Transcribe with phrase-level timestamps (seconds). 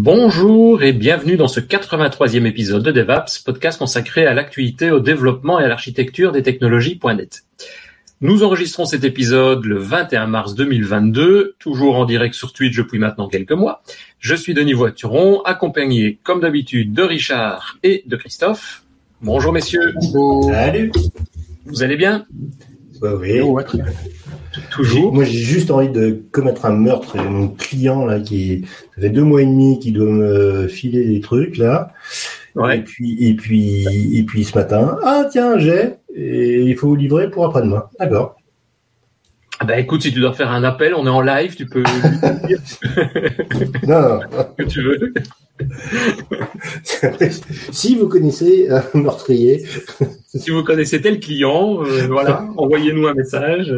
[0.00, 5.58] Bonjour et bienvenue dans ce 83e épisode de DevApps, podcast consacré à l'actualité, au développement
[5.58, 7.42] et à l'architecture des technologies.net.
[8.20, 13.26] Nous enregistrons cet épisode le 21 mars 2022, toujours en direct sur Twitch depuis maintenant
[13.26, 13.82] quelques mois.
[14.20, 18.84] Je suis Denis Voituron, accompagné comme d'habitude de Richard et de Christophe.
[19.20, 19.94] Bonjour messieurs.
[20.48, 20.92] Salut.
[21.66, 22.24] Vous allez bien?
[23.00, 23.40] Bah Oui.
[24.70, 25.12] Toujours.
[25.12, 27.16] Moi, j'ai juste envie de commettre un meurtre.
[27.18, 31.20] Mon client là, qui ça fait deux mois et demi, qui doit me filer des
[31.20, 31.92] trucs là.
[32.54, 32.78] Ouais.
[32.78, 37.30] Et puis, et puis, et puis ce matin, ah tiens, j'ai, et il faut livrer
[37.30, 37.84] pour après-demain.
[38.00, 38.36] D'accord.
[39.60, 41.82] Ah bah écoute, si tu dois faire un appel, on est en live, tu peux
[43.86, 44.20] Non, non.
[44.58, 45.12] que tu veux.
[47.72, 49.64] si vous connaissez un meurtrier,
[50.28, 53.74] Si vous connaissez tel client, euh, voilà, envoyez-nous un message.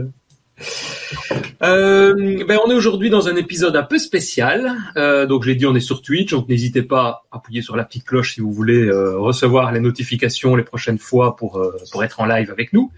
[1.63, 4.75] Euh, ben on est aujourd'hui dans un épisode un peu spécial.
[4.97, 7.77] Euh, donc, je l'ai dit, on est sur Twitch, donc n'hésitez pas à appuyer sur
[7.77, 11.77] la petite cloche si vous voulez euh, recevoir les notifications les prochaines fois pour euh,
[11.93, 12.91] pour être en live avec nous.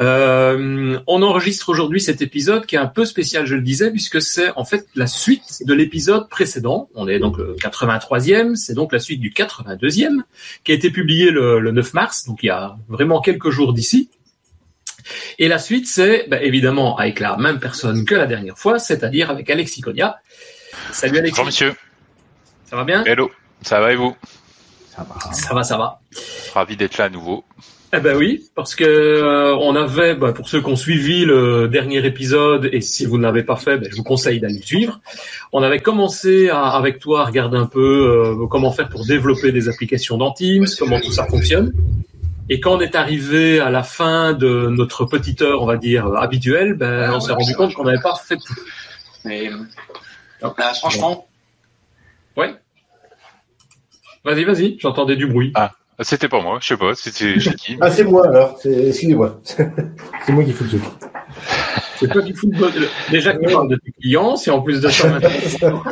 [0.00, 4.22] Euh, on enregistre aujourd'hui cet épisode qui est un peu spécial, je le disais, puisque
[4.22, 6.88] c'est en fait la suite de l'épisode précédent.
[6.94, 10.22] On est donc le 83e, c'est donc la suite du 82e,
[10.62, 13.72] qui a été publié le, le 9 mars, donc il y a vraiment quelques jours
[13.72, 14.10] d'ici.
[15.38, 19.30] Et la suite, c'est bah, évidemment avec la même personne que la dernière fois, c'est-à-dire
[19.30, 20.18] avec Alexis Cogna.
[20.92, 21.74] Salut Alexis, Bonjour monsieur.
[22.66, 23.04] ça va bien?
[23.04, 23.30] Hello.
[23.62, 24.14] Ça va et vous?
[24.94, 25.32] Ça va.
[25.32, 26.00] Ça va, ça va.
[26.54, 27.44] Ravi d'être là à nouveau.
[27.94, 31.68] Eh ben oui, parce que euh, on avait, bah, pour ceux qui ont suivi le
[31.68, 34.62] dernier épisode, et si vous ne l'avez pas fait, ben, je vous conseille d'aller le
[34.62, 35.00] suivre.
[35.52, 39.52] On avait commencé à, avec toi à regarder un peu euh, comment faire pour développer
[39.52, 41.72] des applications dans Teams, comment tout ça fonctionne.
[42.50, 46.08] Et quand on est arrivé à la fin de notre petite heure, on va dire
[46.08, 48.54] euh, habituelle, ben, on s'est rendu compte qu'on n'avait pas fait tout.
[49.24, 49.48] Mais
[50.42, 51.26] là, franchement,
[52.38, 52.54] Ouais.
[54.24, 55.52] Vas-y, vas-y, j'entendais du bruit.
[56.00, 57.76] C'était pas moi, je sais pas, c'était chez qui.
[57.80, 58.56] Ah, c'est moi alors.
[58.60, 59.40] C'est- Excusez-moi.
[59.44, 60.82] c'est moi qui fous le truc.
[61.98, 62.72] C'est toi qui fous le bol-
[63.10, 65.30] Déjà que tu parles de tes clients, si en plus de ça, maintenant,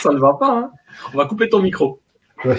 [0.00, 0.50] ça ne va pas.
[0.50, 0.70] Hein.
[1.12, 2.00] On va couper ton micro.
[2.44, 2.56] Ouais.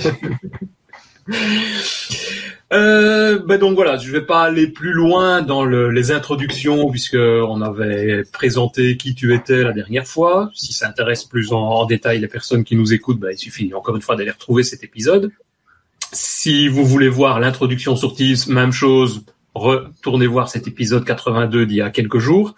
[2.72, 7.16] Euh, ben donc voilà, je vais pas aller plus loin dans le- les introductions puisque
[7.18, 10.50] on avait présenté qui tu étais la dernière fois.
[10.54, 13.74] Si ça intéresse plus en, en détail les personnes qui nous écoutent, ben, il suffit
[13.74, 15.32] encore une fois d'aller retrouver cet épisode.
[16.14, 19.26] Si vous voulez voir l'introduction sur Teams, même chose,
[19.56, 22.54] retournez voir cet épisode 82 d'il y a quelques jours.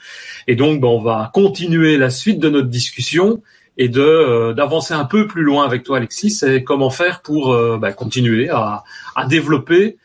[0.47, 3.41] Et donc, ben, on va continuer la suite de notre discussion
[3.77, 6.31] et euh, d'avancer un peu plus loin avec toi, Alexis.
[6.31, 8.83] C'est comment faire pour euh, ben, continuer à,
[9.29, 9.95] développer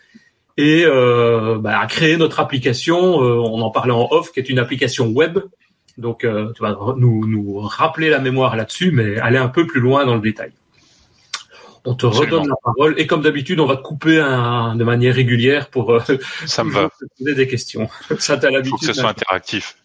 [0.56, 2.98] et euh, ben, à créer notre application.
[3.00, 5.40] On en parlait en off, qui est une application web.
[5.98, 10.06] Donc, tu vas nous, nous rappeler la mémoire là-dessus, mais aller un peu plus loin
[10.06, 10.52] dans le détail.
[11.86, 12.36] On te Absolument.
[12.38, 15.92] redonne la parole et comme d'habitude, on va te couper un- de manière régulière pour
[15.94, 16.00] euh,
[16.46, 16.90] Ça me va.
[16.90, 17.88] te poser des questions.
[18.18, 18.78] Ça t'as Il faut l'habitude.
[18.80, 19.76] que ce soit interactif.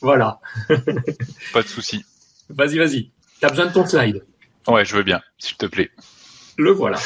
[0.00, 0.40] Voilà.
[1.52, 2.04] Pas de souci.
[2.50, 3.10] Vas-y, vas-y.
[3.40, 4.24] T'as besoin de ton slide.
[4.66, 5.90] Ouais, je veux bien, s'il te plaît.
[6.56, 6.98] Le voilà.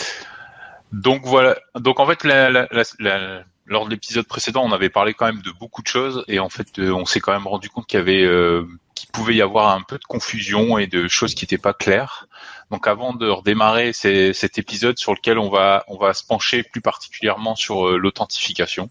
[0.92, 1.56] Donc voilà.
[1.78, 5.26] Donc en fait, la- la- la- la- lors de l'épisode précédent, on avait parlé quand
[5.26, 7.86] même de beaucoup de choses et en fait, euh, on s'est quand même rendu compte
[7.86, 8.66] qu'il y avait, euh,
[9.02, 12.28] qu'il pouvait y avoir un peu de confusion et de choses qui n'étaient pas claires.
[12.70, 16.80] Donc avant de redémarrer cet épisode sur lequel on va, on va se pencher plus
[16.80, 18.90] particulièrement sur euh, l'authentification,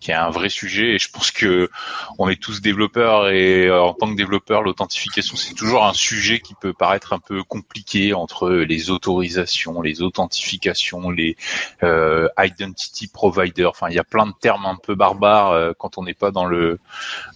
[0.00, 1.70] qui est un vrai sujet et je pense que
[2.18, 6.40] on est tous développeurs et euh, en tant que développeur, l'authentification c'est toujours un sujet
[6.40, 11.36] qui peut paraître un peu compliqué entre les autorisations, les authentifications, les
[11.82, 13.66] euh, identity provider.
[13.66, 16.30] Enfin, il y a plein de termes un peu barbares euh, quand on n'est pas
[16.30, 16.78] dans le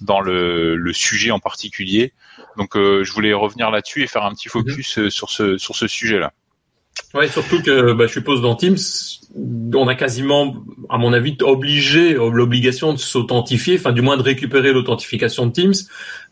[0.00, 2.12] dans le, le sujet en particulier.
[2.56, 5.76] Donc, euh, je voulais revenir là-dessus et faire un petit focus euh, sur ce sur
[5.76, 6.32] ce sujet-là.
[7.12, 8.78] Ouais, surtout que bah, je suppose dans Teams,
[9.36, 10.54] on a quasiment,
[10.88, 15.74] à mon avis, obligé, l'obligation de s'authentifier, enfin du moins de récupérer l'authentification de Teams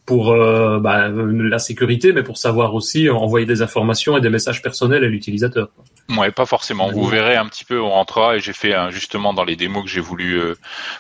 [0.07, 4.63] pour euh, bah, la sécurité, mais pour savoir aussi envoyer des informations et des messages
[4.63, 5.71] personnels à l'utilisateur.
[6.11, 6.91] Ouais, pas forcément.
[6.91, 9.89] Vous verrez un petit peu, on rentrera et j'ai fait justement dans les démos que
[9.89, 10.55] j'ai voulu euh,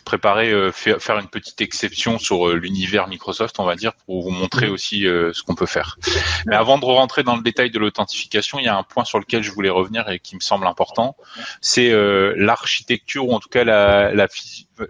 [0.06, 4.30] préparer, euh, faire, une petite exception sur euh, l'univers Microsoft, on va dire, pour vous
[4.30, 5.98] montrer aussi ce qu'on peut faire.
[6.46, 9.18] Mais avant de rentrer dans le détail de l'authentification, il y a un point sur
[9.18, 11.16] lequel je voulais revenir et qui me semble important,
[11.60, 11.92] c'est
[12.36, 14.28] l'architecture ou en tout cas la, la,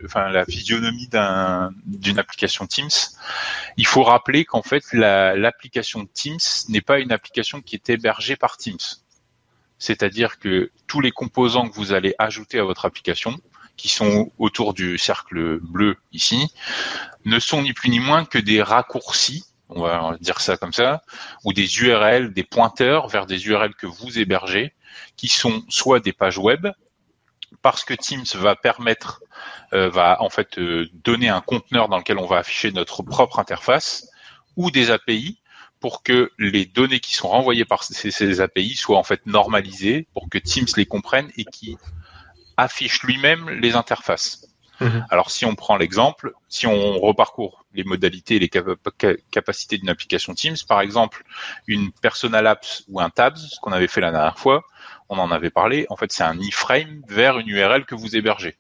[0.05, 2.91] enfin, la physionomie d'un- d'une application Teams.
[3.77, 6.39] Il faut rappeler qu'en fait, la- l'application Teams
[6.69, 8.79] n'est pas une application qui est hébergée par Teams.
[9.83, 13.41] C'est-à-dire que tous les composants que vous allez ajouter à votre application,
[13.77, 16.55] qui sont autour du cercle bleu ici,
[17.25, 19.45] ne sont ni plus ni moins que des raccourcis
[19.75, 21.03] on va dire ça comme ça,
[21.45, 24.73] ou des URL, des pointeurs vers des URL que vous hébergez,
[25.17, 26.69] qui sont soit des pages web,
[27.63, 29.23] parce que Teams va permettre,
[29.73, 33.41] euh, va en fait euh, donner un conteneur dans lequel on va afficher notre propre
[33.41, 34.09] interface,
[34.57, 35.42] ou des API
[35.83, 40.07] pour que les données qui sont renvoyées par ces, ces API soient en fait normalisées,
[40.15, 41.77] pour que Teams les comprenne et qui
[42.57, 44.47] affiche lui-même les interfaces.
[44.81, 45.05] Mhm.
[45.11, 48.49] Alors si on prend l'exemple, si on reparcourt les modalités et les
[49.31, 51.25] capacités d'une application Teams, par exemple
[51.67, 54.63] une personal apps ou un tabs, ce qu'on avait fait la dernière fois,
[55.09, 58.57] on en avait parlé, en fait c'est un iframe vers une URL que vous hébergez.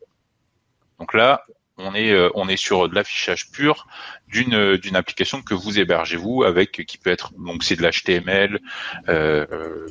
[0.98, 1.44] Donc là,
[1.78, 3.86] on est euh, on est sur de l'affichage pur
[4.28, 8.60] d'une d'une application que vous hébergez vous avec qui peut être donc c'est de l'HTML
[9.08, 9.86] euh, euh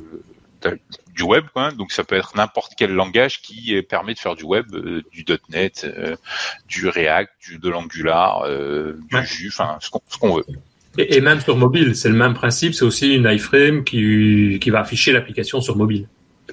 [1.14, 1.70] du web, quoi.
[1.72, 5.24] donc ça peut être n'importe quel langage qui permet de faire du web, euh, du
[5.50, 6.16] .NET, euh,
[6.68, 10.44] du React, du, de l'Angular, euh, du Jus, enfin ce qu'on veut.
[10.98, 14.80] Et, même sur mobile, c'est le même principe, c'est aussi une iframe qui, qui va
[14.80, 16.06] afficher l'application sur mobile.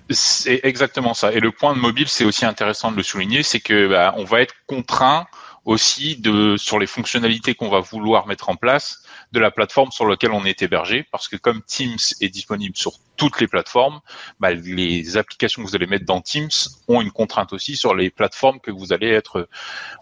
[0.09, 1.31] C'est exactement ça.
[1.33, 4.23] Et le point de mobile, c'est aussi intéressant de le souligner, c'est que bah, on
[4.23, 5.27] va être contraint
[5.65, 10.05] aussi de sur les fonctionnalités qu'on va vouloir mettre en place de la plateforme sur
[10.07, 13.99] laquelle on est hébergé, parce que comme Teams est disponible sur toutes les plateformes,
[14.39, 16.49] bah, les applications que vous allez mettre dans Teams
[16.87, 19.47] ont une contrainte aussi sur les plateformes que vous allez être.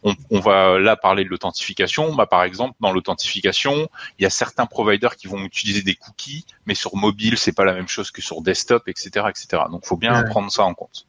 [0.04, 2.16] On, va là parler de l'authentification.
[2.16, 6.46] Bah, par exemple, dans l'authentification, il y a certains providers qui vont utiliser des cookies,
[6.66, 9.64] mais sur mobile, c'est pas la même chose que sur desktop, etc., etc.
[9.72, 11.08] Donc, faut bien prendre ça en compte.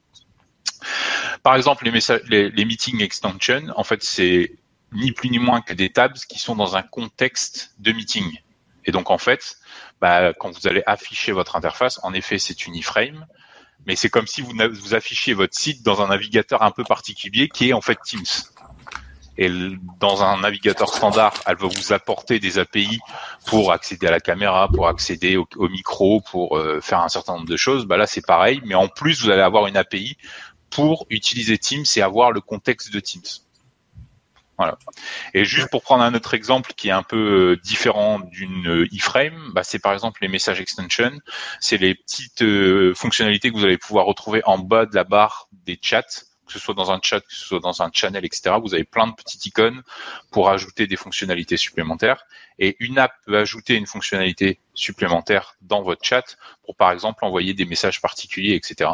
[1.42, 4.52] Par exemple, les, messages, les, les meeting extensions, en fait, c'est
[4.92, 8.38] ni plus ni moins que des tabs qui sont dans un contexte de meeting.
[8.84, 9.58] Et donc en fait,
[10.00, 13.26] bah, quand vous allez afficher votre interface, en effet, c'est une iframe,
[13.86, 17.48] mais c'est comme si vous, vous affichiez votre site dans un navigateur un peu particulier
[17.48, 18.24] qui est en fait Teams.
[19.40, 19.48] Et
[20.00, 22.98] dans un navigateur standard, elle va vous apporter des API
[23.46, 27.46] pour accéder à la caméra, pour accéder au, micro, pour euh, faire un certain nombre
[27.46, 27.86] de choses.
[27.86, 30.16] Bah là, c'est pareil, mais en plus, vous allez avoir une API
[30.70, 33.22] pour utiliser Teams et avoir le contexte de Teams.
[34.58, 34.76] Voilà.
[35.34, 38.88] Et juste pour prendre un autre exemple qui est un peu euh, différent d'une euh,
[38.90, 41.12] iframe, bah c'est par exemple les messages extension.
[41.60, 45.48] C'est les petites euh, fonctionnalités que vous allez pouvoir retrouver en bas de la barre
[45.52, 48.56] des chats, que ce soit dans un chat, que ce soit dans un channel, etc.
[48.60, 49.82] Vous avez plein de petites icônes
[50.32, 52.24] pour ajouter des fonctionnalités supplémentaires.
[52.58, 57.54] Et une app peut ajouter une fonctionnalité supplémentaire dans votre chat pour par exemple envoyer
[57.54, 58.90] des messages particuliers, etc.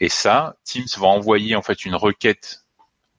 [0.00, 2.62] Et ça, Teams va envoyer en fait une requête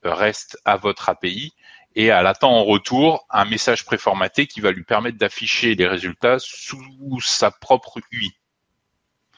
[0.04, 1.54] REST à votre API
[1.96, 6.38] et elle attend en retour un message préformaté qui va lui permettre d'afficher les résultats
[6.40, 6.82] sous
[7.22, 8.32] sa propre UI.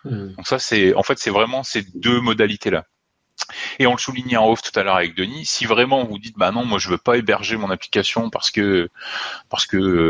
[0.03, 0.33] Hmm.
[0.33, 2.85] Donc ça, c'est en fait, c'est vraiment ces deux modalités-là.
[3.79, 6.37] Et on le soulignait en off tout à l'heure avec Denis, si vraiment vous dites
[6.37, 8.89] bah non, moi je veux pas héberger mon application parce que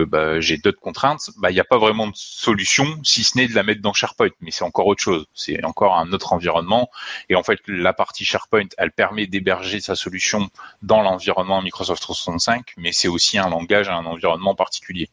[0.05, 3.47] bah, j'ai d'autres contraintes, bah il n'y a pas vraiment de solution si ce n'est
[3.47, 6.89] de la mettre dans SharePoint, mais c'est encore autre chose, c'est encore un autre environnement.
[7.29, 10.49] Et en fait, la partie SharePoint, elle permet d'héberger sa solution
[10.81, 15.09] dans l'environnement Microsoft 365, mais c'est aussi un langage, un environnement particulier.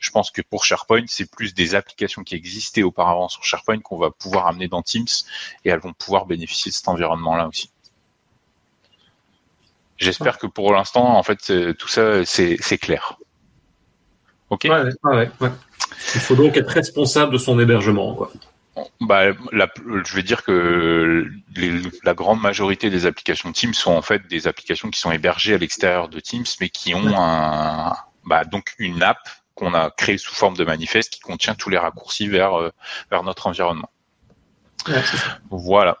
[0.00, 3.98] Je pense que pour SharePoint, c'est plus des applications qui existaient auparavant sur SharePoint qu'on
[3.98, 5.06] va pouvoir amener dans Teams
[5.64, 7.70] et elles vont pouvoir bénéficier de cet environnement-là aussi.
[9.98, 13.18] J'espère que pour l'instant, en fait, tout ça, c'est clair.
[14.48, 14.64] Ok?
[14.64, 15.50] Ouais, ouais, ouais.
[16.14, 18.14] Il faut donc être responsable de son hébergement.
[18.14, 18.32] Quoi.
[19.00, 21.30] Bah, je vais dire que
[22.02, 25.58] la grande majorité des applications Teams sont en fait des applications qui sont hébergées à
[25.58, 29.18] l'extérieur de Teams, mais qui ont un, bah, donc une app
[29.60, 32.70] qu'on a créé sous forme de manifeste qui contient tous les raccourcis vers, euh,
[33.10, 33.90] vers notre environnement.
[35.50, 35.98] voilà.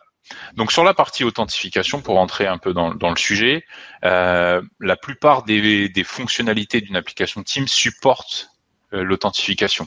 [0.54, 3.64] Donc sur la partie authentification, pour rentrer un peu dans, le sujet,
[4.04, 8.50] euh, la plupart des, fonctionnalités d'une application Teams supportent
[8.94, 9.86] euh, l'authentification.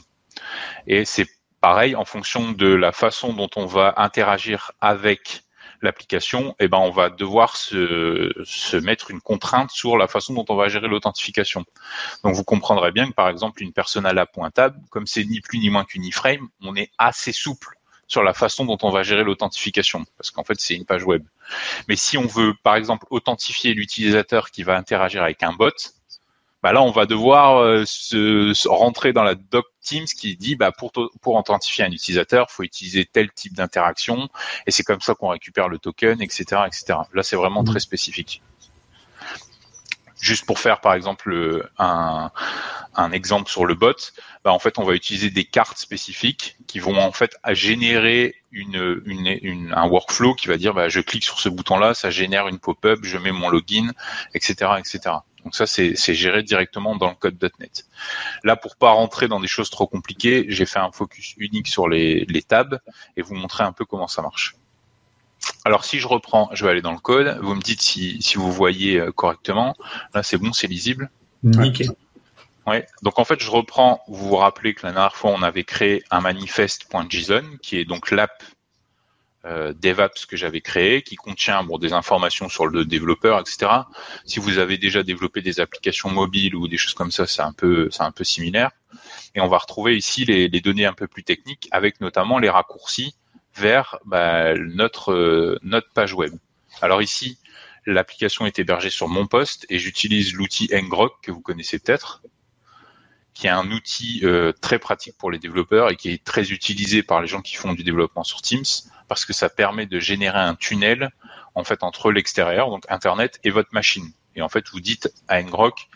[0.86, 1.26] Et c'est
[1.60, 5.42] pareil en fonction de la façon dont on va interagir avec
[5.82, 10.56] l'application, eh ben, on va devoir se, mettre une contrainte sur la façon dont on
[10.56, 11.64] va gérer l'authentification.
[12.22, 15.40] Donc, vous comprendrez bien que, par exemple, une personne à la pointable, comme c'est ni
[15.40, 19.02] plus ni moins qu'une iframe, on est assez souple sur la façon dont on va
[19.02, 21.24] gérer l'authentification, parce qu'en fait, c'est une page web.
[21.88, 25.70] Mais si on veut, par exemple, authentifier l'utilisateur qui va interagir avec un bot,
[26.64, 30.72] bah là, on va devoir euh, se, rentrer dans la doc Teams qui dit bah
[30.72, 34.30] pour pour authentifier un utilisateur, faut utiliser tel type d'interaction
[34.66, 37.00] et c'est comme ça qu'on récupère le token, etc., etc.
[37.12, 37.66] Là, c'est vraiment mmh.
[37.66, 38.40] très spécifique.
[40.18, 42.30] Juste pour faire par exemple un,
[42.94, 43.92] un exemple sur le bot,
[44.42, 49.02] bah en fait on va utiliser des cartes spécifiques qui vont en fait générer une,
[49.04, 52.08] une, une, un workflow qui va dire bah, je clique sur ce bouton là, ça
[52.08, 53.90] génère une pop-up, je mets mon login,
[54.32, 55.16] etc., etc.
[55.44, 57.86] Donc ça, c'est géré directement dans le code .NET.
[58.42, 61.88] Là, pour pas rentrer dans des choses trop compliquées, j'ai fait un focus unique sur
[61.88, 62.80] les, les tabs
[63.16, 64.56] et vous montrer un peu comment ça marche.
[65.64, 68.36] Alors si je reprends, je vais aller dans le code, vous me dites si, si
[68.36, 69.76] vous voyez euh, correctement.
[70.14, 71.10] Là, c'est bon, c'est lisible.
[71.42, 71.90] Nickel.
[72.66, 72.86] Ouais.
[73.02, 74.02] Donc en fait, je reprends.
[74.08, 78.10] Vous vous rappelez que la dernière fois, on avait créé un manifest.json qui est donc
[78.10, 78.42] l'app
[79.44, 83.70] euh, DevApps que j'avais créé, qui contient bon, des informations sur le développeur, etc.
[84.24, 87.52] Si vous avez déjà développé des applications mobiles ou des choses comme ça, c'est un
[87.52, 88.70] peu, c'est un peu similaire.
[89.34, 92.48] Et on va retrouver ici les, les, données un peu plus techniques, avec notamment les
[92.48, 93.16] raccourcis
[93.56, 96.32] vers bah, notre euh, notre page web.
[96.80, 97.38] Alors ici,
[97.86, 102.22] l'application est hébergée sur mon poste et j'utilise l'outil ngrok que vous connaissez peut-être
[103.34, 107.02] qui est un outil euh, très pratique pour les développeurs et qui est très utilisé
[107.02, 108.62] par les gens qui font du développement sur Teams
[109.08, 111.10] parce que ça permet de générer un tunnel
[111.54, 114.10] en fait entre l'extérieur, donc Internet, et votre machine.
[114.34, 115.88] Et en fait, vous dites à Ngrok,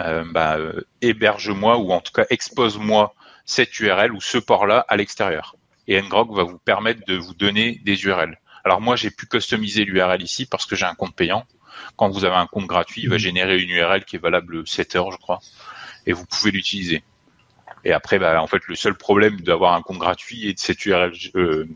[0.00, 3.14] euh, bah, euh, héberge-moi ou en tout cas expose-moi
[3.46, 5.56] cette URL ou ce port-là à l'extérieur.
[5.86, 8.38] Et Ngrok va vous permettre de vous donner des URL.
[8.64, 11.46] Alors moi, j'ai pu customiser l'URL ici parce que j'ai un compte payant.
[11.96, 13.20] Quand vous avez un compte gratuit, il va mmh.
[13.20, 15.40] générer une URL qui est valable 7 heures, je crois
[16.08, 17.04] et vous pouvez l'utiliser.
[17.84, 20.84] Et après, bah, en fait, le seul problème d'avoir un compte gratuit et de cette
[20.84, 21.68] URL euh,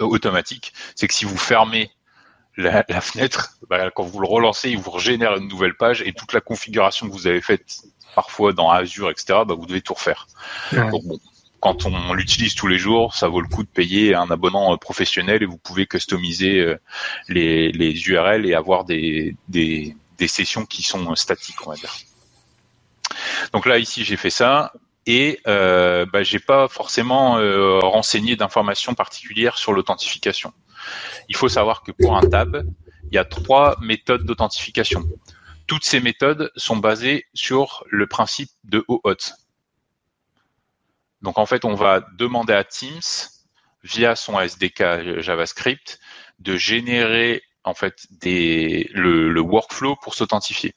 [0.00, 1.90] automatique, c'est que si vous fermez
[2.56, 6.32] la, fenêtre, bah, quand vous le relancez, il vous régénère une nouvelle page et toute
[6.32, 7.82] la configuration que vous avez faite
[8.14, 10.26] parfois dans Azure, etc., bah, vous devez tout refaire.
[10.72, 11.18] Donc bon,
[11.60, 14.76] quand on l'utilise tous les jours, ça vaut le coup de payer un abonnement euh,
[14.76, 16.80] professionnel et vous pouvez customiser euh,
[17.28, 21.94] les, les URL et avoir des, des, des sessions qui sont statiques, on va dire.
[23.52, 24.72] Donc là, ici, j'ai fait ça
[25.06, 30.52] et euh, bah, j'ai pas forcément euh, renseigné d'informations particulières sur l'authentification.
[31.28, 32.64] Il faut savoir que pour un tab,
[33.10, 35.04] il y a trois méthodes d'authentification.
[35.66, 39.34] Toutes ces méthodes sont basées sur le principe de OAuth.
[41.22, 43.00] Donc en fait, on va demander à Teams
[43.82, 45.98] via son SDK JavaScript
[46.38, 50.74] de générer en fait des, le, le workflow pour s'authentifier.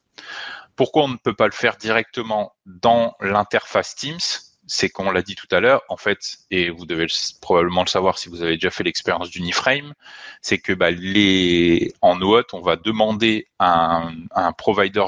[0.75, 4.19] Pourquoi on ne peut pas le faire directement dans l'interface Teams?
[4.65, 7.07] C'est qu'on l'a dit tout à l'heure, en fait, et vous devez
[7.41, 9.93] probablement le savoir si vous avez déjà fait l'expérience d'Uniframe,
[10.41, 15.03] c'est que bah, les, en OAuth, on va demander à un, à un provider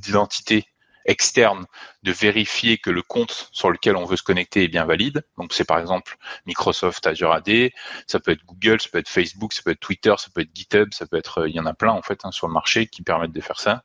[0.00, 0.66] d'identité
[1.04, 1.66] externe
[2.02, 5.24] de vérifier que le compte sur lequel on veut se connecter est bien valide.
[5.38, 7.70] Donc c'est par exemple Microsoft Azure AD,
[8.06, 10.54] ça peut être Google, ça peut être Facebook, ça peut être Twitter, ça peut être
[10.54, 12.52] GitHub, ça peut être, euh, il y en a plein en fait hein, sur le
[12.52, 13.84] marché qui permettent de faire ça.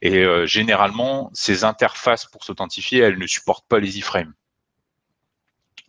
[0.00, 4.34] Et euh, généralement, ces interfaces pour s'authentifier, elles ne supportent pas les iframes.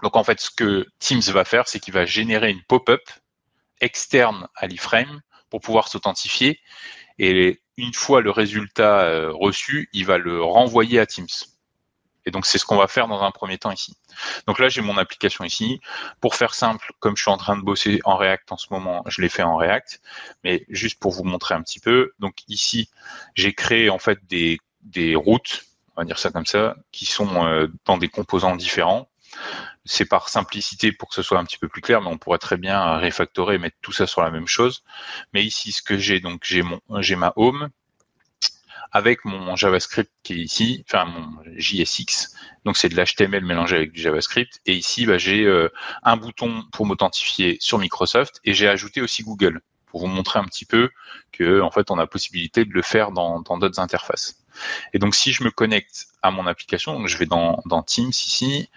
[0.01, 3.01] Donc en fait, ce que Teams va faire, c'est qu'il va générer une pop-up
[3.79, 6.59] externe à l'iframe pour pouvoir s'authentifier.
[7.19, 11.27] Et une fois le résultat euh, reçu, il va le renvoyer à Teams.
[12.25, 13.97] Et donc c'est ce qu'on va faire dans un premier temps ici.
[14.47, 15.81] Donc là j'ai mon application ici.
[16.21, 19.03] Pour faire simple, comme je suis en train de bosser en React en ce moment,
[19.07, 20.01] je l'ai fait en React.
[20.43, 22.89] Mais juste pour vous montrer un petit peu, donc ici
[23.35, 25.65] j'ai créé en fait des, des routes,
[25.95, 29.09] on va dire ça comme ça, qui sont euh, dans des composants différents
[29.85, 32.37] c'est par simplicité pour que ce soit un petit peu plus clair, mais on pourrait
[32.37, 34.83] très bien refactorer et mettre tout ça sur la même chose.
[35.33, 37.69] Mais ici, ce que j'ai, donc j'ai mon, j'ai ma home
[38.93, 42.35] avec mon JavaScript qui est ici, enfin mon JSX.
[42.63, 44.61] Donc c'est de l'HTML mélangé avec du JavaScript.
[44.67, 45.69] Et ici, bah, j'ai euh,
[46.03, 50.45] un bouton pour m'authentifier sur Microsoft et j'ai ajouté aussi Google pour vous montrer un
[50.45, 50.89] petit peu
[51.31, 54.43] que en fait on a possibilité de le faire dans, dans d'autres interfaces.
[54.93, 58.09] Et donc si je me connecte à mon application, donc je vais dans, dans Teams
[58.09, 58.69] ici,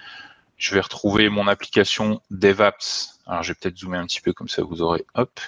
[0.56, 3.20] je vais retrouver mon application DevApps.
[3.26, 5.40] Alors, je vais peut-être zoomer un petit peu comme ça, vous aurez, hop,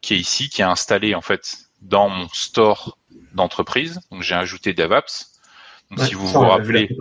[0.00, 2.98] qui est ici, qui est installé en fait dans mon store
[3.32, 4.00] d'entreprise.
[4.10, 5.40] Donc, j'ai ajouté DevApps.
[5.90, 6.96] Donc, si vous vous rappelez,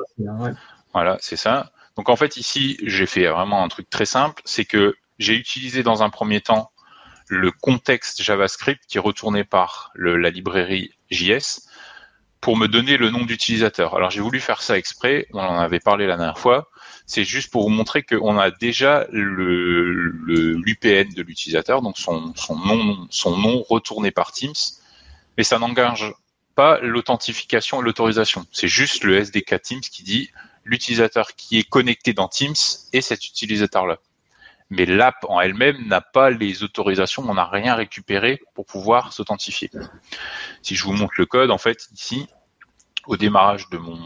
[0.93, 1.71] voilà, c'est ça.
[1.95, 5.83] Donc, en fait, ici, j'ai fait vraiment un truc très simple, c'est que j'ai utilisé
[5.83, 6.71] dans un premier temps
[7.27, 11.67] le contexte JavaScript qui est retourné par le, la librairie JS
[12.41, 13.95] pour me donner le nom d'utilisateur.
[13.95, 16.69] Alors j'ai voulu faire ça exprès, on en avait parlé la dernière fois,
[17.09, 19.93] c'est juste pour vous montrer qu'on a déjà le
[20.63, 24.53] l'UPN de l'utilisateur, donc son, son, nom, son nom retourné par Teams,
[25.35, 26.13] mais ça n'engage
[26.53, 28.45] pas l'authentification et l'autorisation.
[28.51, 30.29] C'est juste le SDK Teams qui dit
[30.63, 32.53] l'utilisateur qui est connecté dans Teams
[32.93, 33.97] est cet utilisateur-là.
[34.69, 39.71] Mais l'app en elle-même n'a pas les autorisations, on n'a rien récupéré pour pouvoir s'authentifier.
[40.61, 42.27] Si je vous montre le code, en fait, ici,
[43.07, 43.99] au démarrage de mon,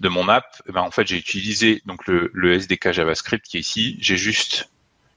[0.00, 3.60] de mon app, eh ben en fait j'ai utilisé donc le, SDK JavaScript qui est
[3.60, 3.96] ici.
[4.00, 4.68] J'ai juste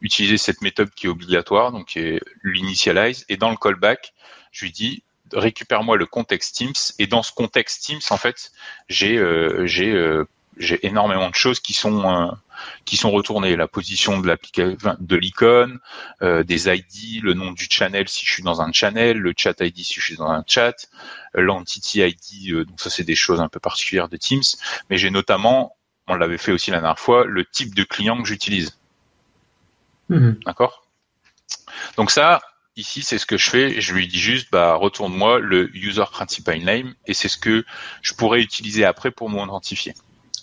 [0.01, 4.13] utilisé cette méthode qui est obligatoire, donc est l'initialize, et dans le callback,
[4.51, 6.73] je lui dis récupère-moi le contexte Teams.
[6.97, 8.51] Et dans ce contexte Teams, en fait,
[8.87, 10.25] j'ai euh, j'ai euh,
[10.57, 12.31] j'ai énormément de choses qui sont euh,
[12.85, 13.55] qui sont retournées.
[13.55, 15.79] La position de l'icône,
[16.21, 19.59] euh, des ID, le nom du channel si je suis dans un channel, le chat
[19.59, 20.87] ID si je suis dans un chat,
[21.33, 22.65] l'entity ID.
[22.65, 24.43] donc ça c'est des choses un peu particulières de Teams.
[24.89, 25.75] Mais j'ai notamment,
[26.07, 28.77] on l'avait fait aussi la dernière fois, le type de client que j'utilise.
[30.09, 30.39] Mhm.
[30.45, 30.85] D'accord?
[31.97, 32.41] Donc ça,
[32.75, 33.81] ici, c'est ce que je fais.
[33.81, 37.65] Je lui dis juste, bah, retourne-moi le user principal name, et c'est ce que
[38.01, 39.93] je pourrais utiliser après pour m'identifier.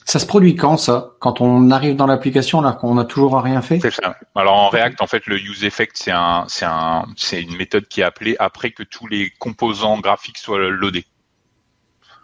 [0.08, 1.14] Ça se produit quand ça?
[1.18, 3.80] Quand on arrive dans l'application là qu'on n'a toujours rien fait?
[3.80, 4.16] C'est ça.
[4.36, 7.88] Alors en React, en fait, le use effect, c'est un, c'est un, c'est une méthode
[7.88, 11.06] qui est appelée après que tous les composants graphiques soient loadés.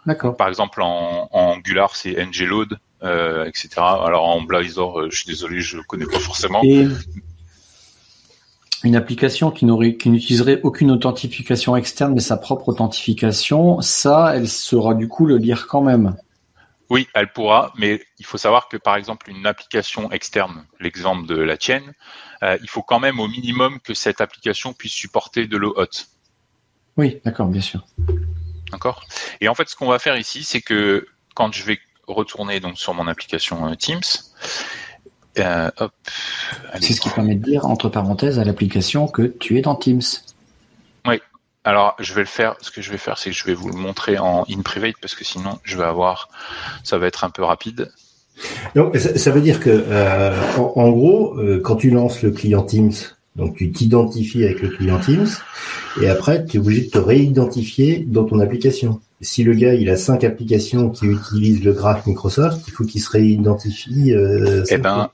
[0.05, 0.37] D'accord.
[0.37, 3.69] Par exemple, en, en Angular, c'est ngload, euh, etc.
[3.77, 6.61] Alors en Blazor, euh, je suis désolé, je connais pas forcément.
[6.63, 6.87] Et
[8.85, 14.47] une application qui n'aurait, qui n'utiliserait aucune authentification externe mais sa propre authentification, ça, elle
[14.47, 16.15] saura du coup le lire quand même.
[16.89, 21.35] Oui, elle pourra, mais il faut savoir que par exemple une application externe, l'exemple de
[21.35, 21.93] la tienne,
[22.43, 26.07] euh, il faut quand même au minimum que cette application puisse supporter de l'eau haute.
[26.97, 27.85] Oui, d'accord, bien sûr.
[28.71, 29.03] D'accord?
[29.41, 32.77] Et en fait, ce qu'on va faire ici, c'est que quand je vais retourner donc
[32.77, 34.01] sur mon application euh, Teams,
[35.39, 35.71] euh.
[36.79, 40.01] C'est ce qui permet de dire, entre parenthèses, à l'application que tu es dans Teams.
[41.63, 42.55] Alors, je vais le faire.
[42.61, 44.95] Ce que je vais faire, c'est que je vais vous le montrer en in private
[45.01, 46.29] parce que sinon, je vais avoir,
[46.83, 47.91] ça va être un peu rapide.
[48.75, 52.63] Donc, ça, veut dire que, euh, en, en gros, euh, quand tu lances le client
[52.63, 52.93] Teams,
[53.35, 55.27] donc tu t'identifies avec le client Teams,
[56.01, 58.99] et après, tu es obligé de te réidentifier dans ton application.
[59.21, 63.01] Si le gars, il a cinq applications qui utilisent le graphe Microsoft, il faut qu'il
[63.01, 64.11] se réidentifie.
[64.11, 65.09] Euh, Eh ben,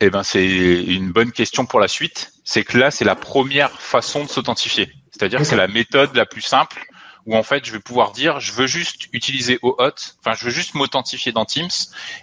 [0.00, 0.44] eh ben, c'est
[0.84, 2.32] une bonne question pour la suite.
[2.44, 4.88] C'est que là, c'est la première façon de s'authentifier.
[5.12, 6.84] C'est-à-dire que c'est la méthode la plus simple
[7.26, 10.50] où en fait, je vais pouvoir dire, je veux juste utiliser OAuth, enfin, je veux
[10.50, 11.70] juste m'authentifier dans Teams,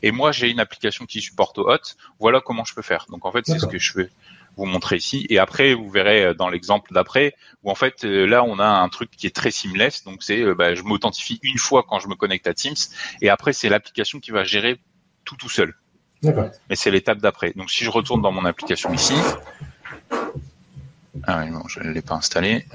[0.03, 1.95] et moi, j'ai une application qui supporte OAuth.
[2.19, 3.05] Voilà comment je peux faire.
[3.09, 4.09] Donc, en fait, c'est ce que je vais
[4.57, 5.25] vous montrer ici.
[5.29, 8.67] Et après, vous verrez euh, dans l'exemple d'après, où en fait, euh, là, on a
[8.67, 10.03] un truc qui est très seamless.
[10.03, 12.75] Donc, c'est, euh, bah, je m'authentifie une fois quand je me connecte à Teams,
[13.21, 14.81] et après, c'est l'application qui va gérer
[15.23, 15.75] tout tout seul
[16.23, 17.53] mais c'est l'étape d'après.
[17.55, 19.13] Donc si je retourne dans mon application ici,
[21.27, 22.65] ah oui, bon, je ne l'ai pas installé.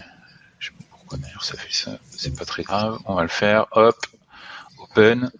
[0.58, 1.98] Je sais pas pourquoi d'ailleurs ça fait ça.
[2.10, 2.98] C'est pas très grave.
[3.06, 3.66] On va le faire.
[3.72, 3.96] Hop,
[4.78, 5.30] open.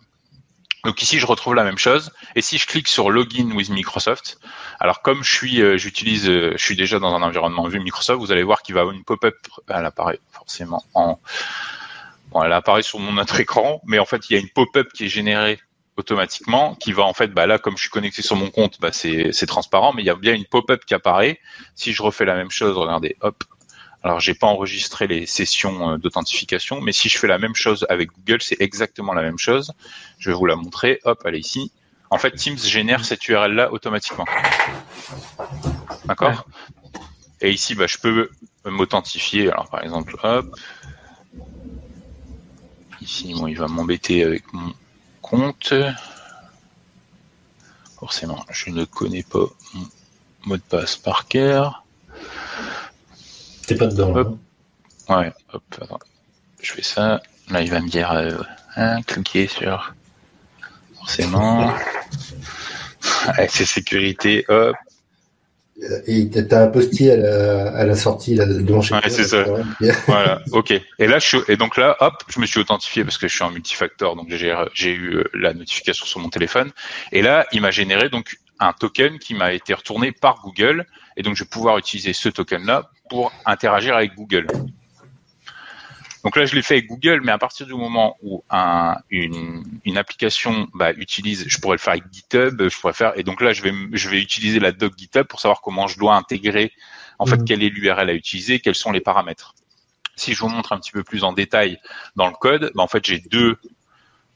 [0.85, 2.13] Donc ici je retrouve la même chose.
[2.35, 4.39] Et si je clique sur Login with Microsoft,
[4.81, 8.21] alors comme je suis, euh, j'utilise, euh, je suis déjà dans un environnement vu Microsoft,
[8.21, 9.37] vous allez voir qu'il va avoir une pop-up.
[9.69, 11.19] Elle apparaît forcément en,
[12.31, 14.93] bon, elle apparaît sur mon autre écran, mais en fait il y a une pop-up
[14.93, 15.59] qui est générée
[15.97, 18.91] automatiquement qui va en fait bah là comme je suis connecté sur mon compte bah
[18.93, 21.41] c'est transparent mais il y a bien une pop-up qui apparaît.
[21.75, 23.45] Si je refais la même chose regardez hop.
[24.03, 27.87] Alors j'ai pas enregistré les sessions euh, d'authentification mais si je fais la même chose
[27.89, 29.73] avec Google c'est exactement la même chose.
[30.19, 31.01] Je vais vous la montrer.
[31.05, 31.71] Hop allez ici.
[32.11, 34.27] En fait Teams génère cette URL là automatiquement.
[36.07, 36.45] D'accord?
[37.41, 38.31] Et ici bah je peux
[38.65, 39.51] m'authentifier.
[39.51, 40.47] Alors par exemple hop.
[43.01, 44.73] Ici bon il va m'embêter avec mon
[45.29, 45.73] compte.
[47.99, 49.87] Forcément, je ne connais pas mon
[50.47, 51.85] mot de passe par cœur.
[53.67, 54.15] T'es pas dedans.
[54.15, 54.39] Hop.
[55.09, 55.17] hein.
[55.21, 55.99] Ouais, hop, attends.
[56.61, 57.23] Je fais ça.
[57.49, 58.39] Là, il va me dire, euh,
[58.77, 59.95] hein, cliquez sur.
[60.97, 61.73] Forcément.
[63.39, 64.75] Ouais, c'est sécurité, hop.
[66.07, 69.25] Et t'as- un postier à la, à la sortie là, devant chez Ouais, toi, c'est
[69.25, 69.45] ça.
[70.07, 70.73] Voilà, ok.
[70.99, 73.35] Et là, je suis, et donc là, hop, je me suis authentifié parce que je
[73.35, 76.71] suis en multifactor, donc j'ai, j'ai eu euh, la notification sur mon téléphone.
[77.13, 81.23] Et là, il m'a généré donc un token qui m'a été retourné par Google, et
[81.23, 84.47] donc je vais pouvoir utiliser ce token-là pour interagir avec Google.
[86.25, 89.63] Donc là, je l'ai fait avec Google, mais à partir du moment où un, une,
[89.85, 93.41] une application bah, utilise, je pourrais le faire avec GitHub, je pourrais faire, et donc
[93.43, 96.15] là, je vais, m- je vais utiliser la doc GitHub pour savoir comment je dois
[96.17, 96.73] intégrer,
[97.19, 97.45] en fait, Mhm.
[97.45, 99.55] quelle est l'URL à utiliser, quels sont les paramètres.
[100.17, 101.79] Si je vous montre un petit peu plus en détail
[102.17, 103.57] dans le code, bah, en fait, j'ai deux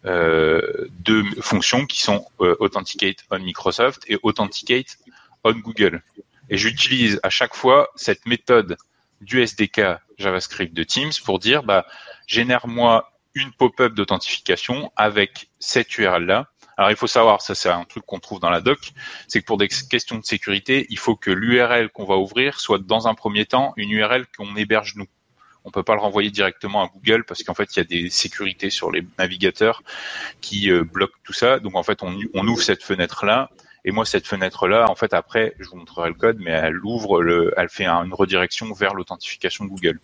[0.04, 0.62] euh,
[1.00, 4.96] deux fonctions qui sont euh, Authenticate on Microsoft et Authenticate
[5.42, 6.02] on Google.
[6.50, 8.76] Et j'utilise à chaque fois cette méthode
[9.20, 11.86] du SDK JavaScript de Teams pour dire bah,
[12.26, 16.48] génère-moi une pop-up d'authentification avec cette URL-là.
[16.76, 18.92] Alors il faut savoir, ça c'est un truc qu'on trouve dans la doc,
[19.26, 22.78] c'est que pour des questions de sécurité, il faut que l'URL qu'on va ouvrir soit
[22.78, 25.06] dans un premier temps une URL qu'on héberge nous.
[25.64, 28.10] On peut pas le renvoyer directement à Google parce qu'en fait il y a des
[28.10, 29.82] sécurités sur les navigateurs
[30.40, 31.58] qui euh, bloquent tout ça.
[31.58, 33.50] Donc en fait on, on ouvre cette fenêtre là
[33.84, 37.22] Et moi, cette fenêtre-là, en fait, après, je vous montrerai le code, mais elle ouvre
[37.22, 40.00] le, elle fait une redirection vers l'authentification Google.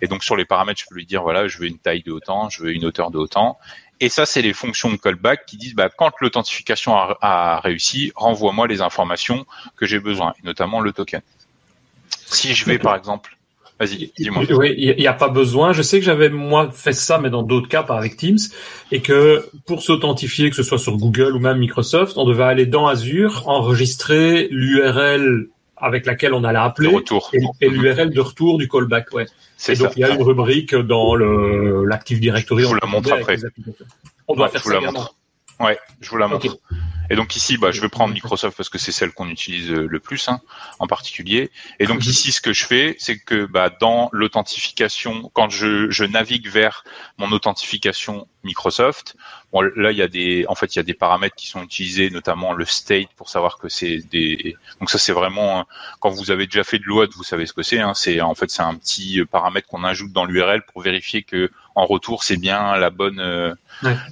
[0.00, 2.12] Et donc, sur les paramètres, je peux lui dire, voilà, je veux une taille de
[2.12, 3.58] autant, je veux une hauteur de autant.
[3.98, 8.66] Et ça, c'est les fonctions de callback qui disent, bah, quand l'authentification a, réussi, renvoie-moi
[8.66, 11.22] les informations que j'ai besoin, et notamment le token.
[12.26, 13.35] Si je vais, par exemple,
[13.78, 14.44] Vas-y, dis-moi.
[14.50, 15.72] Oui, il n'y a pas besoin.
[15.72, 18.38] Je sais que j'avais moi fait ça, mais dans d'autres cas, pas avec Teams,
[18.90, 22.66] et que pour s'authentifier, que ce soit sur Google ou même Microsoft, on devait aller
[22.66, 27.30] dans Azure, enregistrer l'URL avec laquelle on allait appeler retour.
[27.60, 29.12] et, l'URL de retour du callback.
[29.12, 29.26] Ouais.
[29.68, 32.62] Et donc il y a une rubrique dans le l'Active Directory.
[32.62, 33.36] Je vous la montre après.
[34.26, 35.10] On doit faire ça également.
[35.60, 36.58] Ouais, je vous la montre.
[37.08, 39.86] Et donc ici, bah, je vais prendre Microsoft parce que c'est celle qu'on utilise euh,
[39.88, 40.40] le plus, hein,
[40.78, 41.50] en particulier.
[41.78, 42.10] Et donc mhm.
[42.10, 46.84] ici, ce que je fais, c'est que bah, dans l'authentification, quand je, je, navigue vers
[47.18, 49.16] mon authentification Microsoft,
[49.52, 51.62] bon, là il y a des, en fait, il y a des paramètres qui sont
[51.62, 54.56] utilisés, notamment le state pour savoir que c'est des.
[54.80, 55.66] Donc ça, c'est vraiment
[56.00, 57.78] quand vous avez déjà fait de l'OAuth, vous savez ce que c'est.
[57.78, 61.50] Hein, c'est en fait c'est un petit paramètre qu'on ajoute dans l'URL pour vérifier que
[61.74, 63.54] en retour c'est bien la bonne euh,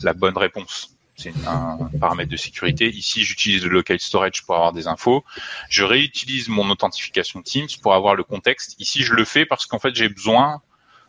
[0.02, 2.88] la bonne réponse c'est un paramètre de sécurité.
[2.88, 5.24] Ici, j'utilise le local storage pour avoir des infos.
[5.68, 8.74] Je réutilise mon authentification Teams pour avoir le contexte.
[8.80, 10.60] Ici, je le fais parce qu'en fait, j'ai besoin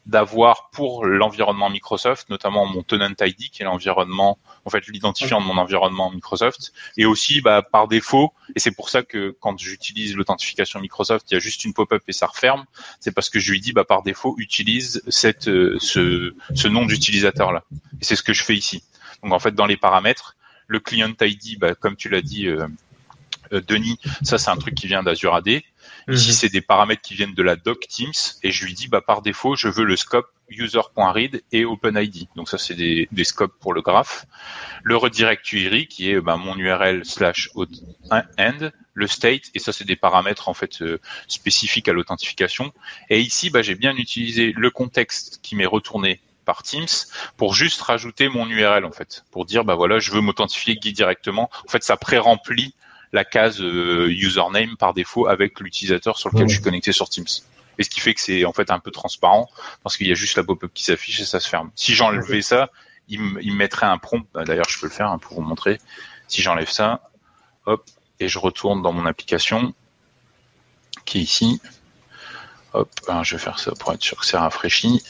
[0.06, 5.46] d'avoir pour l'environnement Microsoft, notamment mon tenant ID, qui est l'environnement, en fait, l'identifiant de
[5.46, 10.16] mon environnement Microsoft, et aussi, bah, par défaut, et c'est pour ça que quand j'utilise
[10.16, 12.66] l'authentification Microsoft, il y a juste une pop-up et ça referme,
[13.00, 16.86] c'est parce que je lui dis, bah, par défaut, utilise cette, euh, ce, ce nom
[16.86, 17.64] d'utilisateur là.
[18.00, 18.84] Et c'est ce que je fais ici.
[19.26, 22.68] Donc en fait, dans les paramètres, le client ID, bah, comme tu l'as dit, euh,
[23.54, 25.48] euh, Denis, ça c'est un truc qui vient d'Azure AD.
[25.48, 26.34] Ici, mhm.
[26.34, 29.24] c'est des paramètres qui viennent de la doc Teams et je lui dis bah par
[29.24, 32.28] défaut, je veux le scope user.read et OpenID.
[32.36, 34.26] Donc ça c'est des, des scopes pour le graph.
[34.84, 37.50] Le redirect URI qui est bah, mon URL slash
[38.12, 42.72] end, le state et ça c'est des paramètres en fait euh, spécifiques à l'authentification.
[43.10, 46.88] Et ici bah, j'ai bien utilisé le contexte qui m'est retourné par Teams
[47.38, 50.94] pour juste rajouter mon URL en fait, pour dire bah voilà, je veux m'authentifier Guy
[50.94, 51.50] directement.
[51.66, 52.74] En fait, ça pré-remplit
[53.12, 57.26] la case euh, username par défaut avec l'utilisateur sur lequel je suis connecté sur Teams.
[57.78, 59.50] Et ce qui fait que c'est en fait un peu transparent
[59.84, 61.72] parce qu'il y a juste la pop-up qui s'affiche et ça se ferme.
[61.76, 62.70] Si j'enlevais ça,
[63.08, 64.26] il, me mettrait un prompt.
[64.34, 65.80] Bah, d'ailleurs, je peux le faire hein, pour vous montrer.
[66.28, 67.10] Si j'enlève ça,
[67.66, 67.86] hop,
[68.20, 69.74] et je retourne dans mon application
[71.06, 71.62] qui est ici.
[72.74, 72.90] Hop,
[73.24, 75.02] je vais faire ça pour être sûr que c'est rafraîchi.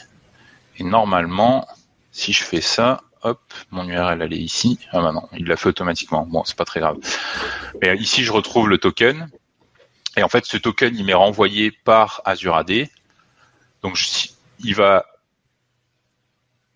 [0.78, 1.66] Et normalement,
[2.12, 4.78] si je fais ça, hop, mon URL elle est ici.
[4.92, 6.26] Ah bah non, il l'a fait automatiquement.
[6.26, 6.98] Bon, c'est pas très grave.
[7.80, 9.28] Mais ici, je retrouve le token.
[10.16, 12.88] Et en fait, ce token, il m'est renvoyé par Azure AD.
[13.82, 13.98] Donc,
[14.60, 15.06] il va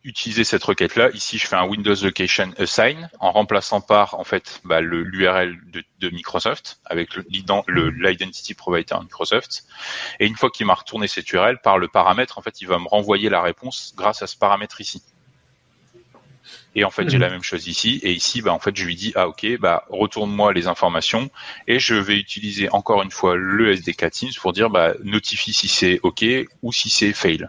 [0.04, 1.10] utiliser cette requête-là.
[1.10, 5.58] Ici, je fais un Windows Location Assign en remplaçant par en fait bah, l'URL
[6.00, 9.64] de, Microsoft avec l'identity provider Microsoft.
[10.18, 12.78] Et une fois qu'il m'a retourné cette URL par le paramètre, en fait, il va
[12.78, 15.02] me renvoyer la réponse grâce à ce paramètre ici.
[16.74, 17.22] Et en fait, j'ai mhm.
[17.22, 18.00] la même chose ici.
[18.02, 21.30] Et ici, bah, en fait, je lui dis, ah, ok, bah, retourne-moi les informations.
[21.66, 25.68] Et je vais utiliser encore une fois le SDK Teams pour dire, bah, notifie si
[25.68, 26.24] c'est ok
[26.62, 27.48] ou si c'est fail.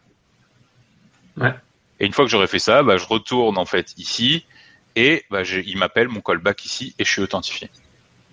[1.37, 1.53] Ouais.
[2.01, 4.43] Et une fois que j'aurai fait ça, bah, je retourne en fait ici
[4.95, 7.69] et bah, il m'appelle mon callback ici et je suis authentifié.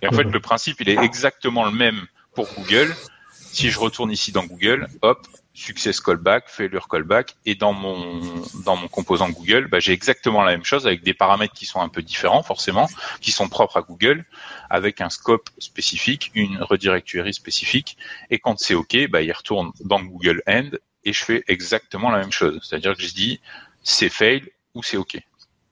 [0.01, 2.97] Et en fait, le principe, il est exactement le même pour Google.
[3.31, 8.23] Si je retourne ici dans Google, hop, success callback, failure callback, et dans mon
[8.65, 11.81] dans mon composant Google, bah, j'ai exactement la même chose avec des paramètres qui sont
[11.81, 12.89] un peu différents forcément,
[13.21, 14.25] qui sont propres à Google,
[14.71, 17.99] avec un scope spécifique, une redirectory spécifique,
[18.31, 20.71] et quand c'est OK, bah, il retourne dans Google End
[21.05, 22.61] et je fais exactement la même chose.
[22.63, 23.41] C'est-à-dire que je dis
[23.83, 24.43] c'est fail
[24.75, 25.19] ou c'est OK.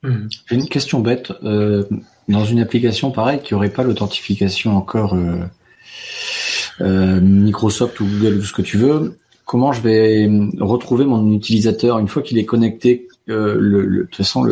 [0.03, 0.29] Hmm.
[0.49, 1.33] J'ai une question bête.
[1.45, 1.85] Euh,
[2.29, 5.45] dans une application pareille qui n'aurait pas l'authentification encore euh,
[6.81, 11.99] euh, Microsoft ou Google ou ce que tu veux, comment je vais retrouver mon utilisateur
[11.99, 14.45] une fois qu'il est connecté le, De toute façon,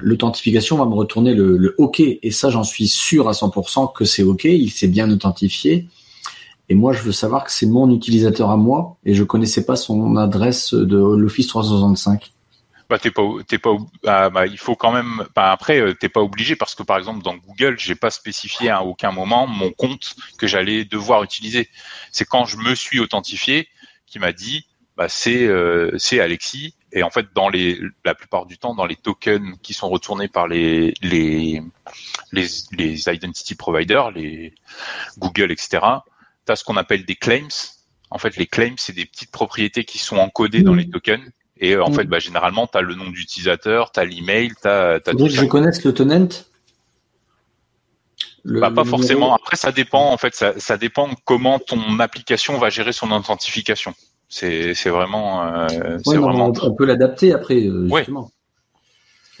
[0.00, 2.00] l'authentification va me retourner le, le OK.
[2.00, 4.44] Et ça, j'en suis sûr à 100% que c'est OK.
[4.44, 5.88] Il s'est bien authentifié.
[6.70, 9.74] Et moi, je veux savoir que c'est mon utilisateur à moi et je connaissais pas
[9.74, 12.32] son adresse de l'Office 365.
[12.88, 15.24] Bah, t'es pas, t'es pas, ah, bah, il faut quand même.
[15.34, 18.70] Bah, après, euh, t'es pas obligé parce que par exemple dans Google, j'ai pas spécifié
[18.70, 21.68] à aucun moment mon compte que j'allais devoir utiliser.
[22.12, 23.68] C'est quand je me suis authentifié
[24.06, 26.76] qui m'a dit, bah, c'est, euh, c'est Alexis.
[26.92, 30.28] Et en fait, dans les, la plupart du temps, dans les tokens qui sont retournés
[30.28, 31.62] par les, les,
[32.30, 34.54] les, les identity providers, les
[35.18, 35.80] Google, etc
[36.50, 37.48] tu as ce qu'on appelle des claims.
[38.10, 41.30] En fait, les claims, c'est des petites propriétés qui sont encodées dans les tokens.
[41.58, 44.66] Et euh, en fait, bah, généralement, tu as le nom d'utilisateur, tu as l'email, tu
[44.68, 44.98] as...
[45.00, 46.28] Donc, je connaisse le tenant
[48.42, 49.20] Le- Bah, pas le forcément.
[49.26, 50.10] numéro- Après, ça dépend.
[50.12, 53.94] En fait, ça, ça dépend comment ton application va gérer son authentification.
[54.28, 56.52] C'est, vraiment, euh, c'est Ouais, non, vraiment.
[56.62, 58.06] on, peut l'adapter après, euh, Ouais.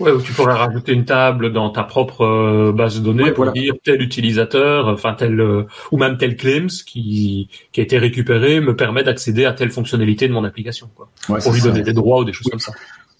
[0.00, 3.32] Ouais, ou tu pourrais rajouter une table dans ta propre euh, base de données Ouais,
[3.32, 3.52] pour voilà.
[3.60, 8.60] dire tel utilisateur, enfin tel euh, ou même tel claims qui qui a été récupéré
[8.60, 11.10] me permet d'accéder à telle fonctionnalité de mon application, quoi.
[11.28, 11.68] Ouais, Pour lui ça.
[11.68, 12.72] donner des droits ou des choses comme ça.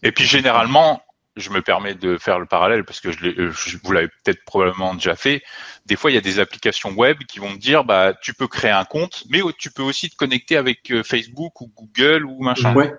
[0.03, 1.03] Et puis généralement,
[1.37, 4.09] je me permets de faire le parallèle parce que je l'ai- euh, je- vous l'avez
[4.09, 5.43] peut-être probablement déjà fait.
[5.87, 8.49] Des fois, il y a des applications web qui vont te dire, bah, tu peux
[8.49, 12.75] créer un compte, mais tu peux aussi te connecter avec Facebook ou Google ou machin.
[12.75, 12.93] Ouais.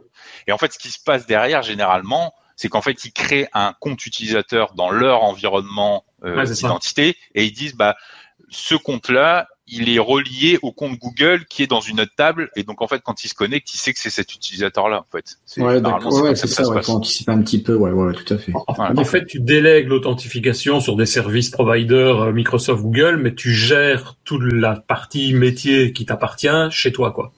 [0.48, 3.74] Et en fait, ce qui se passe derrière, généralement, c'est qu'en fait, ils créent un
[3.80, 7.96] compte utilisateur dans leur environnement euh, Ouais, d'identité et ils disent, bah,
[8.50, 12.50] ce compte-là, il est relié au compte Google qui est dans une autre table.
[12.58, 15.06] Et donc, en fait, quand il se connecte, il sait que c'est cet utilisateur-là, en
[15.12, 15.38] fait.
[15.46, 16.12] C'est- Ouais, d'accord.
[16.22, 18.52] Ouais, c'est ça, ouais, faut anticiper un petit peu, ouais, ouais, tout à fait.
[18.54, 23.34] En, Ouais, en fait, tu délègues l'authentification sur des services providers euh, Microsoft, Google, mais
[23.34, 27.32] tu gères toute la partie métier qui t'appartient chez toi, quoi.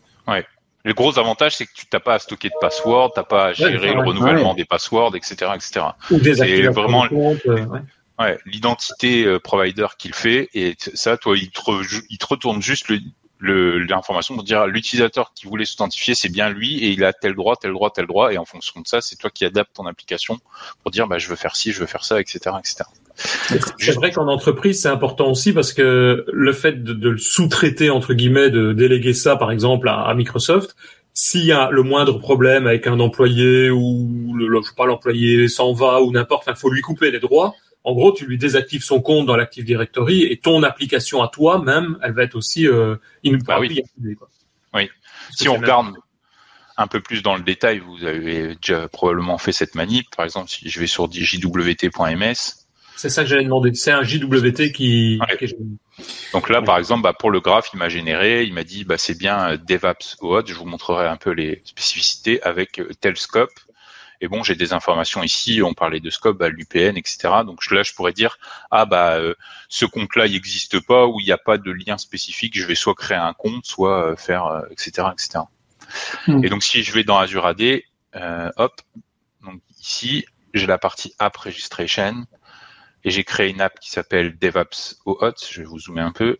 [0.85, 3.53] Le gros avantage, c'est que tu n'as pas à stocker de password, t'as pas à
[3.53, 4.55] gérer Ouais, le renouvellement Ouais.
[4.57, 5.85] des passwords, etc., etc.
[6.11, 7.65] Ou des activations vraiment- euh,
[8.19, 8.37] ouais.
[8.45, 12.89] L'identité euh, provider qu'il fait et ça, toi, il te, re- il te retourne juste
[12.89, 12.99] le
[13.39, 17.33] le- l'information pour dire l'utilisateur qui voulait s'authentifier, c'est bien lui et il a tel
[17.35, 19.85] droit, tel droit, tel droit et en fonction de ça, c'est toi qui adaptes ton
[19.85, 20.39] application
[20.81, 22.85] pour dire bah je veux faire ci, je veux faire ça, etc., etc.
[23.15, 27.89] C'est vrai qu'en entreprise, c'est important aussi parce que le fait de, de le sous-traiter,
[27.89, 30.75] entre guillemets, de déléguer ça, par exemple, à, à Microsoft,
[31.13, 35.47] s'il y a le moindre problème avec un employé ou le, je sais pas, l'employé
[35.47, 37.53] s'en va ou n'importe, enfin, faut lui couper les droits.
[37.83, 41.61] En gros, tu lui désactives son compte dans l'Active Directory et ton application à toi,
[41.61, 43.83] même, elle va être aussi, euh, il Bah oui.
[44.17, 44.29] quoi.
[45.35, 45.95] Si on regarde même-
[46.77, 50.07] un peu plus dans le détail, vous avez déjà probablement fait cette manip.
[50.15, 52.62] Par exemple, si je vais sur jwt.ms,
[52.95, 53.73] C'est ça que j'allais demander.
[53.73, 55.37] C'est un JWT qui, Ouais.
[55.37, 55.57] qui est-
[56.33, 56.65] Donc là, Ouais.
[56.65, 59.51] par exemple, bah, pour le graphe, il m'a généré, il m'a dit, bah, c'est bien
[59.51, 60.47] euh, DevApps OAuth.
[60.47, 63.51] Je vous montrerai un peu les spécificités avec euh, tel scope.
[64.21, 65.61] Et bon, j'ai des informations ici.
[65.61, 67.17] On parlait de scope, bah, l'UPN, etc.
[67.45, 68.37] Donc là, je pourrais dire,
[68.71, 69.33] ah bah, euh,
[69.67, 72.57] ce compte-là, il n'existe pas ou il n'y a pas de lien spécifique.
[72.57, 75.39] Je vais soit créer un compte, soit euh, faire, euh, etc., etc.
[76.27, 76.43] Hmm.
[76.43, 77.83] Et donc si je vais dans Azure AD,
[78.55, 78.81] hop,
[79.45, 82.25] donc ici, j'ai la partie App Registration
[83.03, 85.47] et j'ai créé une app qui s'appelle DevApps OAuth.
[85.49, 86.37] Je vais vous zoomer un peu.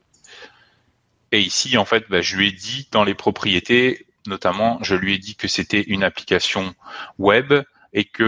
[1.32, 5.16] Et ici, en fait, bah, je lui ai dit dans les propriétés, notamment, je lui
[5.16, 6.76] ai dit que c'était une application
[7.18, 7.54] web
[7.94, 8.24] et que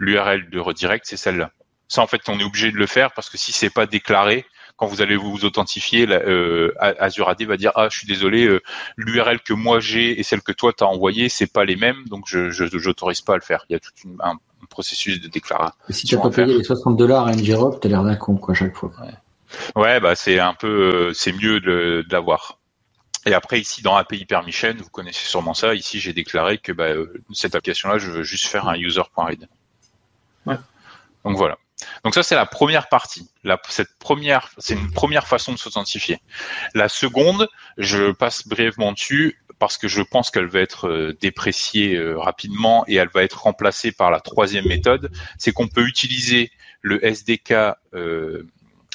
[0.00, 1.52] l'URL de redirect, c'est celle-là.
[1.88, 4.46] Ça, en fait, on est obligé de le faire parce que si c'est pas déclaré,
[4.76, 8.62] quand vous allez vous authentifier, euh, Azure AD va dire ah, je suis désolé, euh,
[8.96, 12.24] l'URL que moi j'ai et celle que toi t'as envoyée, c'est pas les mêmes, donc
[12.26, 13.64] je j'autorise pas à le faire.
[13.68, 14.38] Il y a tout un
[14.72, 15.74] processus de déclaration.
[15.88, 18.36] Et si Sur t'as pas payé les 60 dollars à NGROP, t'as l'air d'un con,
[18.36, 18.90] quoi, à chaque fois.
[19.76, 22.58] Ouais, bah c'est un peu, euh, c'est mieux de, de l'avoir.
[23.26, 25.74] Et après ici dans API permission, vous connaissez sûrement ça.
[25.74, 29.48] Ici j'ai déclaré que bah, euh, cette application-là, je veux juste faire un user.read.
[30.46, 30.56] Ouais.
[31.24, 31.56] Donc voilà.
[32.04, 33.30] Donc ça c'est la première partie.
[33.44, 36.20] La, cette première, c'est une première façon de s'authentifier.
[36.74, 41.94] La seconde, je passe brièvement dessus parce que je pense qu'elle va être euh, dépréciée
[41.94, 45.12] euh, rapidement et elle va être remplacée par la troisième méthode.
[45.38, 48.42] C'est qu'on peut utiliser le SDK euh,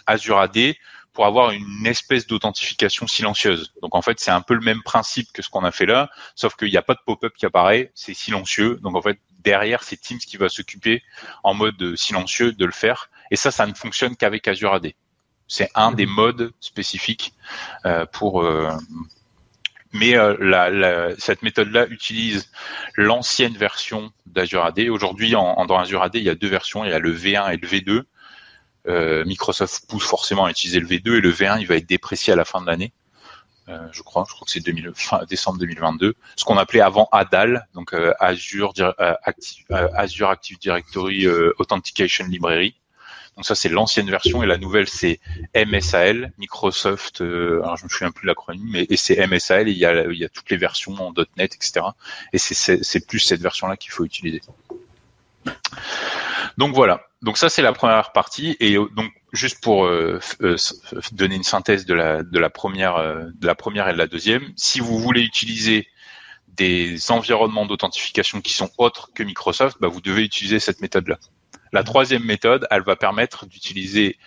[0.07, 0.75] Azure AD
[1.13, 3.71] pour avoir une espèce d'authentification silencieuse.
[3.81, 6.09] Donc en fait, c'est un peu le même principe que ce qu'on a fait là,
[6.35, 8.77] sauf qu'il n'y a pas de pop-up qui apparaît, c'est silencieux.
[8.83, 11.01] Donc en fait, derrière, c'est Teams qui va s'occuper
[11.45, 13.09] en mode silencieux de le faire.
[13.31, 14.91] Et ça, ça ne fonctionne qu'avec Azure AD.
[15.47, 17.33] C'est un des modes spécifiques
[17.85, 18.41] euh, pour.
[18.41, 18.69] euh,
[19.93, 22.49] mais euh, la, la- cette méthode-là utilise
[22.95, 24.79] l'ancienne version d'Azure AD.
[24.89, 26.83] Aujourd'hui, en, en- dans Azure AD, il y a deux versions.
[26.85, 28.03] Il y a le V1 et le V2.
[28.87, 32.31] Euh, Microsoft pousse forcément à utiliser le V2 et le V1, il va être déprécié
[32.31, 32.93] à la fin de l'année.
[33.69, 36.13] Euh, je crois, je crois que c'est 2000 fin décembre 2022.
[36.37, 41.27] Ce qu'on appelait avant ADAL, donc euh, Azure, euh, Active, euh, Azure Active Directory
[41.59, 42.75] Authentication Library.
[43.37, 45.19] Donc ça c'est l'ancienne version et la nouvelle c'est
[45.55, 47.21] MSAL, Microsoft.
[47.21, 49.69] euh, alors je me souviens plus de l'acronyme, mais et c'est MSAL.
[49.69, 51.85] Et il y a il y a toutes les versions en .NET, etc.
[52.33, 54.41] Et c'est plus cette version là qu'il faut utiliser.
[56.57, 57.01] Donc voilà.
[57.21, 60.55] Donc ça c'est la première partie et euh, donc juste pour euh, euh,
[61.11, 64.07] donner une synthèse de la de la première euh, de la première et de la
[64.07, 65.87] deuxième, si vous voulez utiliser
[66.47, 71.19] des environnements d'authentification qui sont autres que Microsoft, bah, vous devez utiliser cette méthode-là.
[71.71, 74.17] La troisième méthode, elle va permettre d'utiliser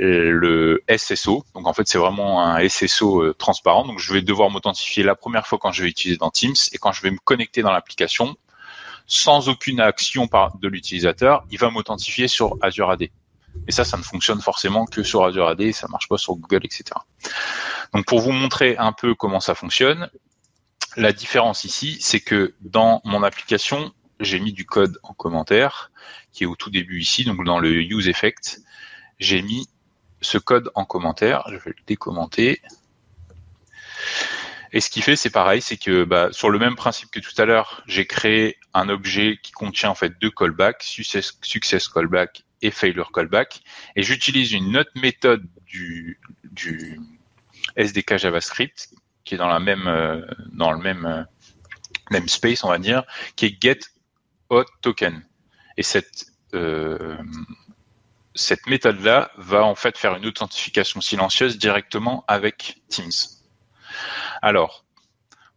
[0.00, 1.44] euh, le SSO.
[1.54, 3.86] Donc en fait, c'est vraiment un SSO euh, transparent.
[3.86, 6.78] Donc je vais devoir m'authentifier la première fois quand je vais utiliser dans Teams et
[6.78, 8.36] quand je vais me connecter dans l'application,
[9.06, 10.28] sans aucune action
[10.60, 13.02] de l'utilisateur, il va m'authentifier sur Azure AD.
[13.02, 16.64] Et ça, ça ne fonctionne forcément que sur Azure AD, ça marche pas sur Google,
[16.64, 16.84] etc.
[17.92, 20.08] Donc pour vous montrer un peu comment ça fonctionne,
[20.96, 25.90] la différence ici, c'est que dans mon application, j'ai mis du code en commentaire,
[26.32, 28.60] qui est au tout début ici, donc dans le use effect,
[29.18, 29.68] j'ai mis
[30.20, 32.60] ce code en commentaire, je vais le décommenter.
[34.72, 37.34] Et ce qui fait, c'est pareil, c'est que bah, sur le même principe que tout
[37.36, 42.70] à l'heure, j'ai créé un objet qui contient en fait deux callbacks, success, callback et
[42.70, 43.60] failure callback,
[43.96, 47.00] et j'utilise une autre méthode du, du
[47.76, 51.22] SDK JavaScript qui est dans la même euh, dans le même euh,
[52.10, 53.04] même space, on va dire,
[53.36, 53.80] qui est get
[54.80, 55.22] token.
[55.76, 57.16] Et cette euh,
[58.34, 63.10] cette méthode-là va en fait faire une authentification silencieuse directement avec Teams.
[64.40, 64.84] Alors,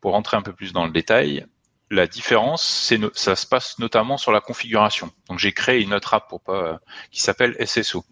[0.02, 1.46] pour rentrer un peu plus dans le détail,
[1.90, 5.12] la différence, ça se passe notamment sur la configuration.
[5.30, 6.80] Donc j'ai créé une autre app pour pas
[7.12, 8.04] qui s'appelle SSO.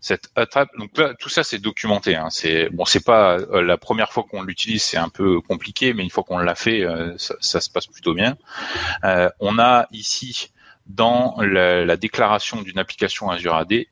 [0.00, 2.16] Cette app, donc tout ça c'est documenté.
[2.16, 2.30] Hein.
[2.30, 6.02] C'est bon, c'est pas euh, la première fois qu'on l'utilise, c'est un peu compliqué, mais
[6.02, 8.38] une fois qu'on l'a fait, euh, ça, se passe plutôt bien.
[9.40, 10.50] On a ici
[10.94, 13.86] dans la, la déclaration d'une application Azure AD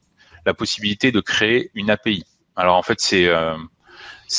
[0.46, 2.24] la possibilité de créer une API.
[2.56, 3.56] Alors en fait, c'est euh,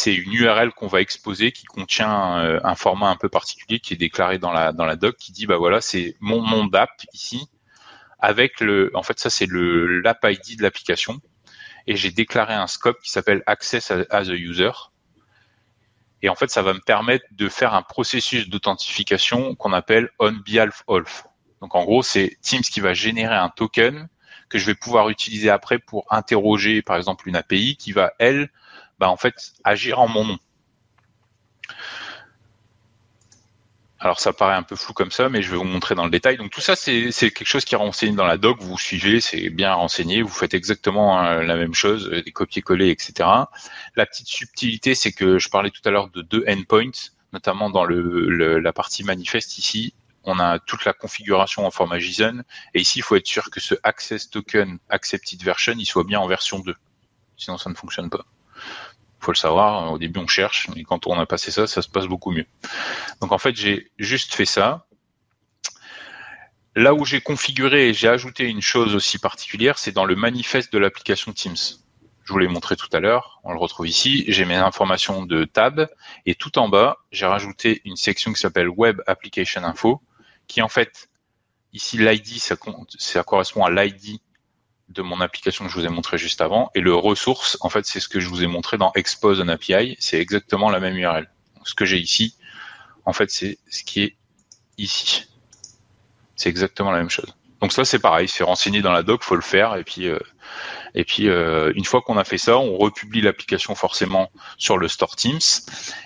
[0.06, 3.98] une URL qu'on va exposer qui contient euh, un format un peu particulier qui est
[3.98, 7.48] déclaré dans la dans la doc qui dit bah voilà c'est mon nom d'app ici
[8.20, 11.22] avec le en fait ça c'est le l'app ID de l'application
[11.88, 14.72] et j'ai déclaré un scope qui s'appelle Access as a User.
[16.22, 20.34] Et en fait, ça va me permettre de faire un processus d'authentification qu'on appelle on
[20.34, 21.24] behalf of.
[21.62, 24.08] Donc en gros, c'est Teams qui va générer un token
[24.50, 28.50] que je vais pouvoir utiliser après pour interroger, par exemple, une API qui va, elle,
[28.98, 30.40] bah, en fait, agir en mon nom.
[34.02, 36.10] Alors ça paraît un peu flou comme ça, mais je vais vous montrer dans le
[36.10, 36.38] détail.
[36.38, 38.58] Donc tout ça, c'est quelque chose qui est renseigné dans la doc.
[38.62, 40.22] Vous suivez, c'est bien renseigné.
[40.22, 43.28] Vous faites exactement euh, la même chose, euh, des copier-coller, etc.
[43.98, 47.86] La petite subtilité, c'est que je parlais tout à l'heure de deux endpoints, notamment dans
[47.86, 49.94] la partie manifeste ici.
[50.24, 52.44] On a toute la configuration en format JSON.
[52.74, 56.20] Et ici, il faut être sûr que ce access token accepted version, il soit bien
[56.20, 56.76] en version 2.
[57.38, 58.26] Sinon, ça ne fonctionne pas
[59.20, 59.92] faut le savoir.
[59.92, 62.46] Au début, on cherche, mais quand on a passé ça, ça se passe beaucoup mieux.
[63.22, 64.86] Donc en fait, j'ai juste fait ça.
[66.76, 70.72] Là où j'ai configuré et j'ai ajouté une chose aussi particulière, c'est dans le manifeste
[70.72, 71.56] de l'application Teams.
[72.24, 74.24] Je vous l'ai montré tout à l'heure, on le retrouve ici.
[74.28, 75.90] J'ai mes informations de tab
[76.28, 80.02] et tout en bas, j'ai rajouté une section qui s'appelle Web Application Info,
[80.50, 81.08] qui en fait,
[81.72, 84.20] ici l'ID, ça, correspond à l'ID
[84.90, 86.72] de mon application que je vous ai montré juste avant.
[86.76, 89.48] Et le ressource, en fait, c'est ce que je vous ai montré dans Expose an
[89.48, 89.96] API.
[90.00, 91.30] C'est exactement la même URL.
[91.64, 92.36] ce que j'ai ici,
[93.06, 94.16] en fait, c'est ce qui est
[94.78, 95.28] ici.
[96.36, 97.34] C'est exactement la même chose.
[97.62, 99.76] Donc ça, c'est pareil, c'est renseigné dans la doc, faut le faire.
[99.76, 100.20] Et puis, euh,
[100.96, 104.88] et puis euh, une fois qu'on a fait ça, on republie l'application forcément sur le
[104.88, 105.40] store Teams.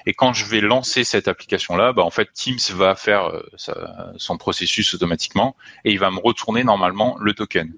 [0.06, 4.38] Et quand je vais lancer cette application-là, bah, en fait, Teams va faire euh, son
[4.38, 7.72] processus automatiquement et il va me retourner normalement le token.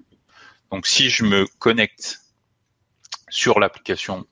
[0.70, 2.20] Donc si je me connecte
[3.28, 4.26] sur l'application,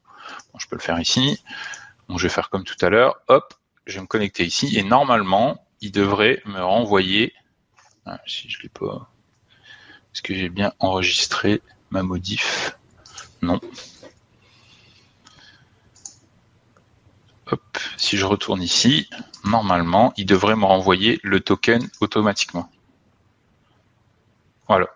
[0.58, 1.42] je peux le faire ici.
[2.08, 3.16] je vais faire comme tout à l'heure.
[3.28, 3.54] Hop,
[3.86, 7.34] je vais me connecter ici et normalement, il devrait me renvoyer.
[8.06, 9.10] Ah, si je l'ai pas,
[10.14, 12.78] est-ce que j'ai bien enregistré ma modif?
[13.42, 13.60] Non.
[17.46, 19.10] Hop, si je retourne ici,
[19.44, 22.70] normalement, il devrait me renvoyer le token automatiquement.
[24.68, 24.86] Voilà.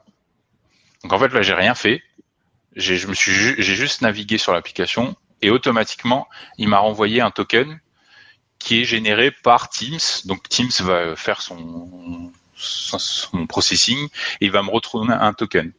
[1.02, 2.02] Donc en fait là j'ai rien fait.
[2.76, 6.28] J'ai juste navigué sur l'application et automatiquement
[6.58, 7.80] il m'a renvoyé un token
[8.60, 9.98] qui est généré par Teams.
[10.26, 14.08] Donc Teams va faire son son processing
[14.40, 15.72] et il va me retourner un token.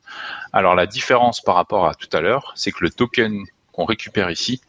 [0.53, 4.31] Alors la différence par rapport à tout à l'heure, c'est que le token qu'on récupère
[4.31, 4.61] ici,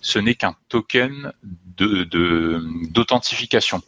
[0.00, 1.32] ce n'est qu'un token
[1.76, 3.82] d'authentification.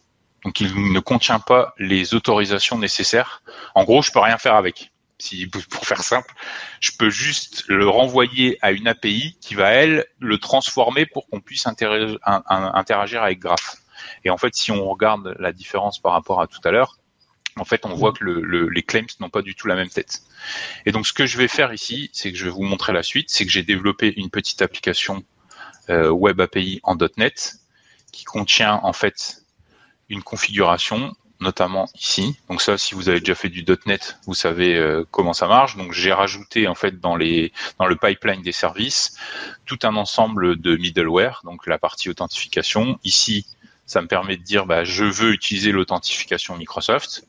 [0.45, 3.43] Donc il ne contient pas les autorisations nécessaires.
[3.75, 6.33] En gros, je peux rien faire avec si pour faire simple,
[6.81, 11.41] je peux juste le renvoyer à une API qui va elle le transformer pour qu'on
[11.41, 13.77] puisse interagir, avec Graph.
[14.25, 16.99] Et en fait, si on regarde la différence par rapport à tout à l'heure,
[17.59, 20.23] en fait, on voit que le, les claims n'ont pas du tout la même tête.
[20.87, 23.03] Et donc, ce que je vais faire ici, c'est que je vais vous montrer la
[23.03, 25.23] suite, c'est que j'ai développé une petite application
[25.91, 27.57] euh, Web API en .NET
[28.13, 29.43] qui contient en fait
[30.09, 32.37] une configuration notamment ici.
[32.49, 35.77] Donc ça, si vous avez déjà fait du .NET, vous savez euh, comment ça marche.
[35.77, 39.17] Donc j'ai rajouté en fait dans les dans le pipeline des services
[39.65, 42.99] tout un ensemble de middleware, donc la partie authentification.
[43.05, 43.47] Ici,
[43.87, 47.25] ça me permet de dire bah, je veux utiliser l'authentification Microsoft.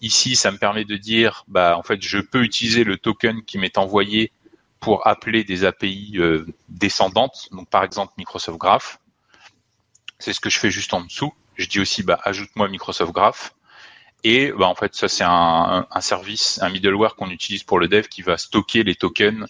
[0.00, 3.58] Ici, ça me permet de dire, bah, en fait, je peux utiliser le token qui
[3.58, 4.32] m'est envoyé
[4.80, 8.98] pour appeler des API euh, descendantes, donc par exemple Microsoft Graph.
[10.18, 11.34] C'est ce que je fais juste en dessous.
[11.56, 13.54] Je dis aussi, bah, ajoute-moi Microsoft Graph.
[14.24, 17.88] Et bah, en fait, ça c'est un, un, service, un middleware qu'on utilise pour le
[17.88, 19.46] dev qui va stocker les tokens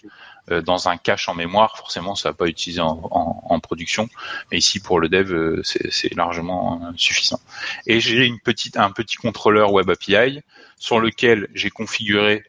[0.49, 1.77] dans un cache en mémoire.
[1.77, 4.09] Forcément, ça va pas utiliser en, en, en, production,
[4.51, 7.39] mais ici pour le dev, euh, c'est largement euh, suffisant.
[7.87, 10.41] Et j'ai une petite, un petit contrôleur Web API
[10.77, 12.43] sur lequel j'ai configuré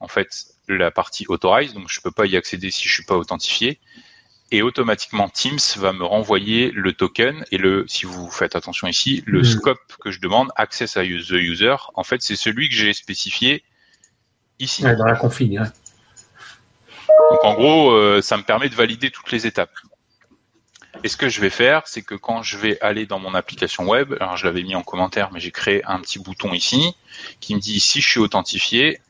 [0.00, 3.16] en fait la partie authorize, donc je peux pas y accéder si je suis pas
[3.16, 3.80] authentifié
[4.50, 9.22] et automatiquement Teams va me renvoyer le token et le, si vous faites attention ici,
[9.26, 9.44] le mmh.
[9.44, 13.64] scope que je demande, access à the user, en fait, c'est celui que j'ai spécifié
[14.60, 14.84] ici.
[14.84, 15.58] Ouais, dans la config.
[15.58, 15.66] Ouais.
[17.30, 19.74] Donc en gros, euh, ça me permet de valider toutes les étapes.
[21.02, 23.84] Et ce que je vais faire, c'est que quand je vais aller dans mon application
[23.84, 26.94] web, alors je l'avais mis en commentaire, mais j'ai créé un petit bouton ici
[27.40, 29.00] qui me dit si je suis authentifié,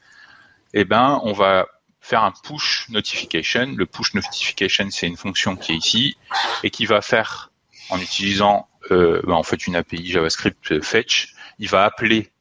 [0.72, 1.66] eh ben on va
[2.00, 3.74] faire un push notification.
[3.76, 6.16] Le push notification, c'est une fonction qui est ici
[6.62, 7.52] et qui va faire,
[7.90, 12.32] en utilisant euh, ben, en fait une API JavaScript euh, fetch, il va appeler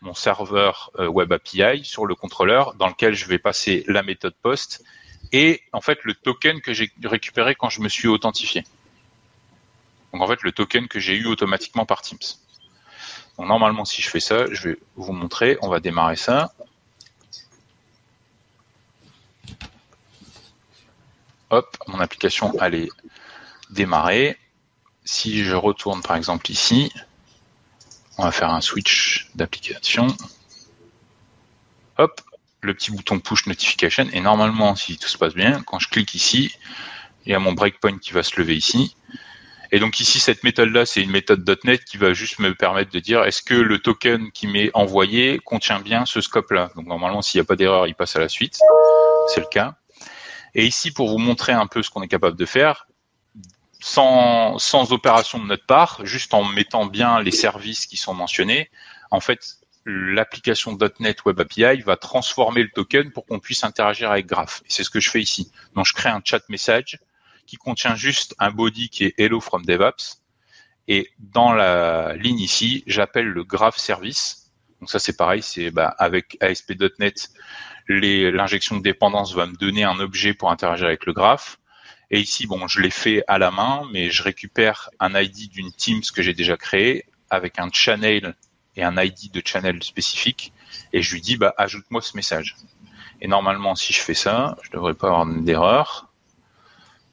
[0.00, 4.84] mon serveur Web API sur le contrôleur dans lequel je vais passer la méthode post
[5.34, 8.62] et en fait le token que j'ai récupéré quand je me suis authentifié.
[10.12, 12.18] Donc en fait le token que j'ai eu automatiquement par Teams.
[13.36, 16.54] Donc normalement si je fais ça, je vais vous montrer, on va démarrer ça.
[21.50, 22.88] hop, mon application allait
[23.70, 24.38] démarrer.
[25.04, 26.92] Si je retourne par exemple ici,
[28.18, 30.06] on va faire un switch d'application.
[31.98, 32.20] Hop,
[32.64, 36.14] le petit bouton push notification et normalement, si tout se passe bien, quand je clique
[36.14, 36.52] ici,
[37.26, 38.96] il y a mon breakpoint qui va se lever ici.
[39.72, 43.00] Et donc ici, cette méthode-là, c'est une méthode .NET qui va juste me permettre de
[43.00, 46.70] dire est-ce que le token qui m'est envoyé contient bien ce scope-là?
[46.76, 48.58] Donc normalement, s'il n'y a pas d'erreur, il passe à la suite.
[49.28, 49.74] C'est le cas.
[50.54, 52.86] Et ici, pour vous montrer un peu ce qu'on est capable de faire,
[53.80, 58.70] sans, sans opération de notre part, juste en mettant bien les services qui sont mentionnés,
[59.10, 59.56] en fait,
[59.86, 64.62] l'application .NET Web API va transformer le token pour qu'on puisse interagir avec Graph.
[64.66, 65.50] C'est ce que je fais ici.
[65.74, 66.98] Donc, je crée un chat message
[67.46, 70.22] qui contient juste un body qui est Hello from DevOps.
[70.88, 74.52] Et dans la ligne ici, j'appelle le Graph Service.
[74.80, 77.30] Donc ça, c'est pareil, c'est bah, avec ASP.NET,
[77.88, 81.58] l'injection de dépendance va me donner un objet pour interagir avec le graphe.
[82.10, 85.72] Et ici, bon, je l'ai fait à la main, mais je récupère un ID d'une
[85.72, 88.34] Teams que j'ai déjà créé avec un channel
[88.76, 90.52] et un ID de channel spécifique.
[90.92, 92.56] Et je lui dis, bah, ajoute-moi ce message.
[93.20, 96.08] Et normalement, si je fais ça, je devrais pas avoir d'erreur.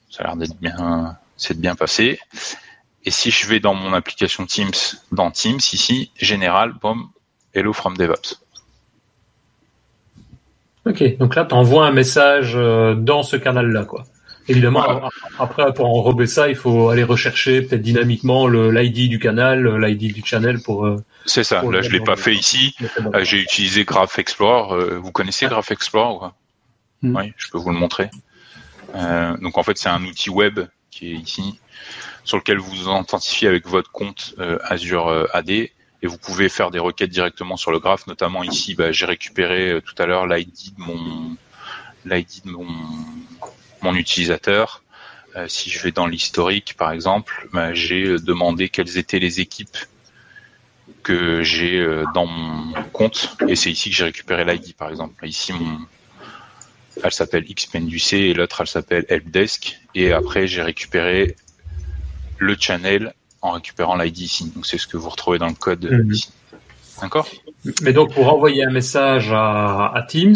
[0.09, 2.19] Ça a l'air d'être bien, c'est bien passé.
[3.05, 4.71] Et si je vais dans mon application Teams,
[5.11, 7.09] dans Teams, ici, général, boom,
[7.53, 8.41] hello from DevOps.
[10.85, 14.03] Ok, donc là, tu envoies un message euh, dans ce canal-là, quoi.
[14.47, 20.13] Évidemment, après, pour enrober ça, il faut aller rechercher peut-être dynamiquement l'ID du canal, l'ID
[20.13, 20.85] du channel pour.
[20.85, 21.63] Euh, C'est ça.
[21.63, 22.75] Là, je l'ai pas fait ici.
[23.13, 24.97] Euh, j'ai utilisé Graph Explorer.
[24.97, 26.35] vous connaissez Graph Explorer quoi?
[27.01, 27.15] Hmm.
[27.15, 28.09] Oui, je peux vous le montrer.
[29.41, 31.59] donc en fait, c'est un outil web qui est ici,
[32.23, 35.69] sur lequel vous vous authentifiez avec votre compte Azure AD
[36.01, 38.07] et vous pouvez faire des requêtes directement sur le graphe.
[38.07, 41.37] Notamment ici, bah, j'ai récupéré euh, tout à l'heure l'ID de mon
[42.05, 42.67] l'ID de mon,
[43.81, 44.83] mon utilisateur.
[45.35, 49.39] Euh, si je vais dans l'historique, par exemple, bah, j'ai euh, demandé quelles étaient les
[49.39, 49.77] équipes
[51.03, 55.25] que j'ai dans mon compte, et c'est ici que j'ai récupéré l'ID, par exemple.
[55.25, 55.79] Ici, mon,
[57.03, 59.79] elle s'appelle XPenduc et l'autre, elle s'appelle Helpdesk.
[59.95, 61.35] Et après, j'ai récupéré
[62.37, 64.51] le channel en récupérant l'ID ici.
[64.53, 66.11] Donc c'est ce que vous retrouvez dans le code mhm.
[66.11, 66.31] ici.
[67.01, 67.27] D'accord?
[67.81, 70.35] Mais donc pour envoyer un message à, Teams,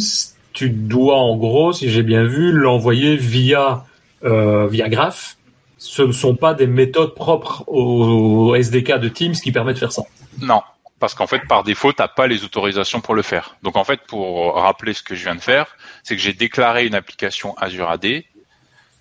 [0.55, 3.85] tu dois en gros, si j'ai bien vu, l'envoyer via
[4.23, 5.37] euh, via Graph.
[5.77, 9.91] Ce ne sont pas des méthodes propres au SDK de Teams qui permettent de faire
[9.91, 10.01] ça.
[10.41, 10.61] Non,
[10.99, 13.55] parce qu'en fait, par défaut, tu n'as pas les autorisations pour le faire.
[13.61, 16.87] Donc en fait, pour rappeler ce que je viens de faire, c'est que j'ai déclaré
[16.87, 18.23] une application Azure AD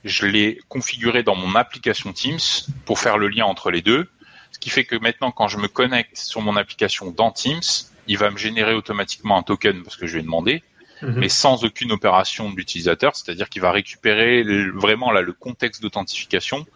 [0.05, 2.39] je l'ai configuré dans mon application Teams
[2.85, 4.09] pour faire le lien entre les deux.
[4.53, 7.63] Ce qui fait que maintenant, quand je me connecte sur mon application dans Teams,
[8.07, 10.63] il va me générer automatiquement un token parce que je lui ai demandé,
[11.05, 11.21] mhm.
[11.21, 13.15] mais sans aucune opération de l'utilisateur.
[13.15, 14.43] C'est-à-dire qu'il va récupérer
[14.75, 16.67] vraiment là le contexte d'authentification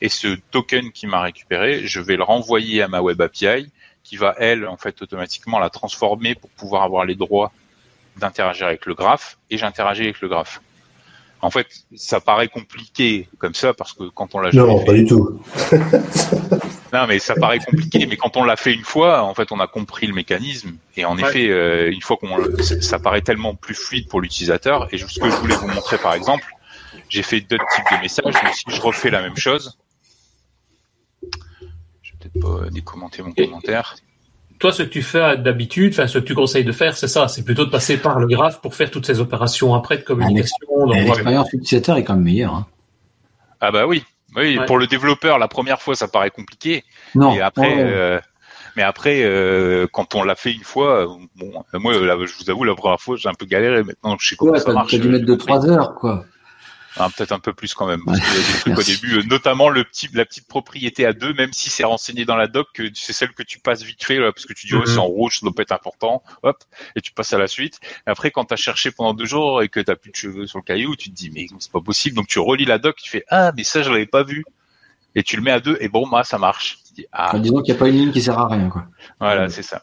[0.00, 3.70] et ce token qu'il m'a récupéré, je vais le renvoyer à ma web API
[4.04, 7.52] qui va elle en fait automatiquement la transformer pour pouvoir avoir les droits
[8.16, 10.60] d'interagir avec le graphe et j'interagis avec le graphe.
[11.40, 15.04] En fait, ça paraît compliqué comme ça parce que quand on l'a Non, pas du
[15.04, 15.40] tout.
[16.92, 19.60] non, mais ça paraît compliqué, mais quand on l'a fait une fois, en fait, on
[19.60, 20.76] a compris le mécanisme.
[20.96, 22.36] Et en effet, euh, une fois qu'on,
[22.80, 24.92] ça paraît tellement plus fluide pour l'utilisateur.
[24.92, 26.44] Et ce que je voulais vous montrer, par exemple,
[27.08, 28.34] j'ai fait d'autres types de messages.
[28.42, 29.78] Mais si je refais la même chose,
[32.02, 33.96] je vais peut-être pas décommenter mon commentaire
[34.58, 37.28] toi, ce que tu fais d'habitude, enfin, ce que tu conseilles de faire, c'est ça,
[37.28, 40.56] c'est plutôt de passer par le graphe pour faire toutes ces opérations après de communication.
[40.86, 42.54] L'expérience utilisateur est quand même meilleure.
[42.54, 42.66] Hein.
[43.60, 44.04] Ah bah oui,
[44.36, 44.58] oui.
[44.66, 46.84] Pour le développeur, la première fois, ça paraît compliqué.
[47.14, 47.34] Non.
[47.34, 48.18] Et après, euh,
[48.76, 51.06] mais après, euh, quand on l'a fait une fois,
[51.36, 53.82] bon, moi, je vous avoue, la première fois, j'ai un peu galéré.
[53.82, 54.90] Maintenant, je sais comment ça marche.
[54.90, 56.24] Tu dû mettre de trois heures, quoi.
[56.98, 58.04] Ah, peut-être un peu plus quand même.
[58.04, 61.06] Parce qu'il y a des trucs au début, euh, notamment le petit, la petite propriété
[61.06, 63.82] à deux, même si c'est renseigné dans la doc, que c'est celle que tu passes
[63.82, 65.72] vite fait, là, parce que tu dis, oh, c'est en rouge, ça doit pas être
[65.72, 66.64] important, hop,
[66.96, 67.78] et tu passes à la suite.
[68.06, 70.46] Et après, quand tu as cherché pendant deux jours et que tu plus de cheveux
[70.46, 72.16] sur le caillou, tu te dis, mais c'est pas possible.
[72.16, 74.44] Donc tu relis la doc, tu fais, ah, mais ça, je l'avais pas vu.
[75.14, 76.78] Et tu le mets à deux, et bon, bah, ça marche.
[76.94, 77.38] dis, ah.
[77.38, 78.84] Disons qu'il n'y a pas une ligne qui sert à rien, quoi.
[79.20, 79.82] Voilà, c'est ça.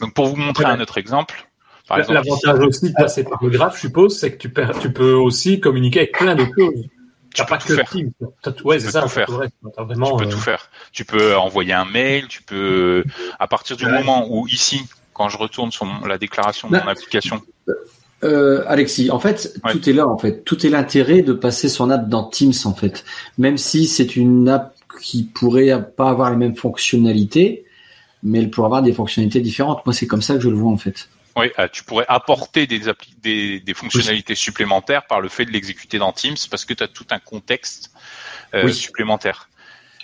[0.00, 1.49] Donc pour vous montrer un autre exemple,
[1.90, 5.60] L'avantage aussi de passer par le graphe, je suppose, c'est que tu, tu peux aussi
[5.60, 6.86] communiquer avec plein de choses.
[7.32, 8.64] Tu peux, tout faire.
[8.64, 9.02] Ouais, c'est ça.
[9.02, 9.26] Tout faire.
[9.26, 10.70] tu peux tout faire.
[10.92, 12.26] Tu peux envoyer un mail.
[12.28, 13.04] Tu peux,
[13.38, 14.82] à partir du moment où ici,
[15.12, 17.40] quand je retourne sur la déclaration de mon application.
[18.22, 20.06] Euh, Alexis, en fait, tout est là.
[20.06, 22.52] En fait, tout est l'intérêt de passer son app dans Teams.
[22.64, 23.04] En fait,
[23.38, 27.64] même si c'est une app qui pourrait pas avoir les mêmes fonctionnalités,
[28.22, 29.86] mais elle pourrait avoir des fonctionnalités différentes.
[29.86, 31.08] Moi, c'est comme ça que je le vois en fait.
[31.36, 32.80] Oui, euh, tu pourrais apporter des,
[33.60, 37.06] des, fonctionnalités supplémentaires par le fait de l'exécuter dans Teams parce que tu as tout
[37.10, 37.92] un contexte
[38.54, 39.48] euh, supplémentaire.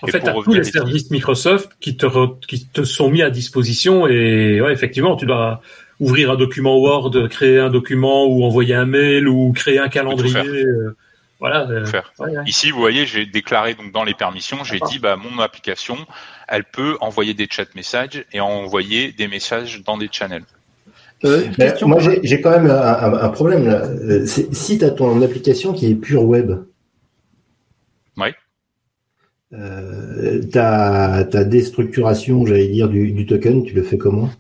[0.02, 2.06] En fait, tu as tous les services Microsoft qui te,
[2.46, 5.62] qui te sont mis à disposition et ouais, effectivement, tu dois
[5.98, 10.36] ouvrir un document Word, créer un document ou envoyer un mail ou créer un calendrier.
[10.36, 10.96] Euh,
[11.38, 11.66] voilà.
[12.46, 15.98] Ici, vous voyez, j'ai déclaré donc dans les permissions, j'ai dit bah mon application,
[16.48, 20.44] elle peut envoyer des chat messages et envoyer des messages dans des channels.
[21.24, 21.46] Euh,
[21.82, 23.86] moi, j'ai quand même un, problème là.
[23.86, 26.52] Euh, si tu as ton application qui est pure web,
[28.18, 28.28] oui.
[29.52, 34.30] Euh, ta, déstructuration, j'allais dire, du, token, tu le fais comment?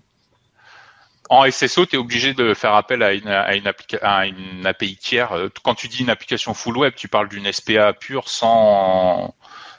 [1.28, 5.50] En SSO, tu es obligé de faire appel à une, à, une API tiers.
[5.64, 9.34] Quand tu dis une application full web, tu parles d'une SPA pure sans,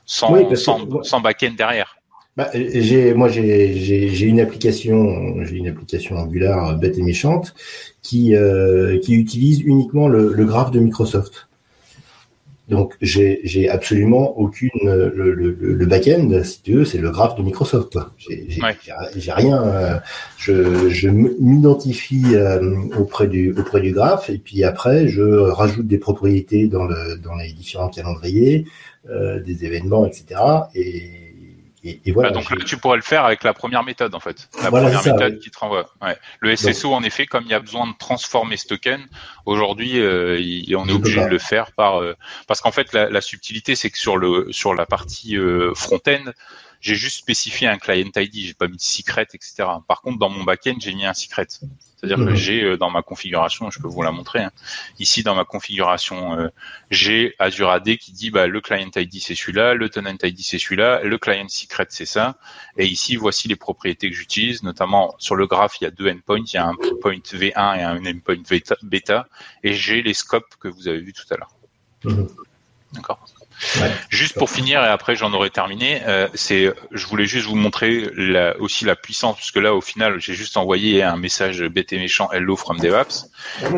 [0.06, 1.97] sans, sans, sans back-end derrière.
[2.38, 7.56] Bah, j'ai, moi, j'ai une application, j'ai une application Angular bête et méchante
[8.04, 11.48] qui euh, qui utilise uniquement le, le graphe de Microsoft.
[12.70, 17.42] Donc, j'ai absolument aucune le, le, le back-end, si tu veux, c'est le graphe de
[17.42, 17.98] Microsoft.
[18.18, 19.64] J'ai rien.
[19.64, 19.98] Euh,
[20.38, 25.98] je, je m'identifie euh, auprès du auprès du graphe et puis après, je rajoute des
[25.98, 28.66] propriétés dans le dans les différents calendriers,
[29.10, 30.26] euh, des événements, etc.
[30.76, 31.27] Et
[31.84, 34.50] bah, donc là, tu pourrais le faire avec la première méthode en fait.
[34.62, 35.86] La première méthode qui te renvoie.
[36.40, 39.06] Le SSO en effet, comme il y a besoin de transformer ce token,
[39.46, 40.38] aujourd'hui, euh,
[40.76, 42.16] on est obligé de le faire par euh,
[42.48, 46.32] parce qu'en fait la, subtilité c'est que sur le sur la partie euh, front-end,
[46.88, 49.68] j'ai juste spécifié un client ID, j'ai pas mis de secret, etc.
[49.88, 51.46] Par contre, dans mon back-end, j'ai mis un secret.
[51.50, 52.36] C'est-à-dire que mhm.
[52.36, 54.52] j'ai euh, dans ma configuration, je peux vous la montrer, hein.
[54.98, 56.48] ici dans ma configuration, euh,
[56.92, 60.60] j'ai Azure AD qui dit bah, le client ID c'est celui-là, le tenant ID c'est
[60.60, 62.38] celui-là, le client secret c'est ça,
[62.78, 66.10] et ici voici les propriétés que j'utilise, notamment sur le graphe il y a deux
[66.10, 68.44] endpoints, il y a un point V1 et un endpoint
[68.84, 69.28] bêta,
[69.64, 71.56] et j'ai les scopes que vous avez vus tout à l'heure.
[72.06, 72.30] Mhm.
[72.94, 73.26] D'accord?
[74.10, 78.10] Juste pour finir et après j'en aurai terminé, euh, c'est, je voulais juste vous montrer
[78.16, 81.92] la, aussi la puissance parce que là au final j'ai juste envoyé un message bête
[81.94, 83.30] et méchant hello from DevOps.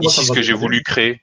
[0.02, 1.22] Ici ce que j'ai voulu créer,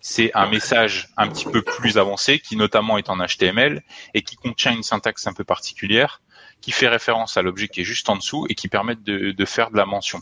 [0.00, 3.82] c'est un message un petit peu plus avancé qui notamment est en HTML
[4.14, 6.22] et qui contient une syntaxe un peu particulière
[6.62, 9.44] qui fait référence à l'objet qui est juste en dessous et qui permet de, de
[9.44, 10.20] faire de la mention.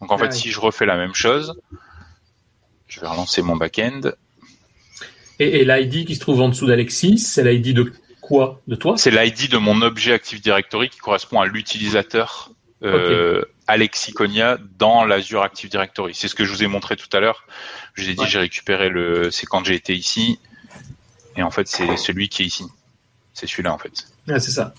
[0.00, 1.54] Donc en fait si je refais la même chose,
[2.88, 4.16] je vais relancer mon backend.
[5.38, 8.60] Et, l'ID qui se trouve en dessous d'Alexis, c'est l'ID de quoi?
[8.68, 8.96] De toi?
[8.96, 12.50] C'est l'ID de mon objet Active Directory qui correspond à l'utilisateur
[12.82, 16.14] euh, Alexiconia dans l'Azure Active Directory.
[16.14, 17.46] C'est ce que je vous ai montré tout à l'heure.
[17.94, 19.30] Je vous ai dit, j'ai récupéré le.
[19.30, 20.38] C'est quand j'ai été ici.
[21.36, 22.64] Et en fait, c'est celui qui est ici.
[23.34, 23.92] C'est celui-là, en fait.
[24.28, 24.74] Ah, c'est ça.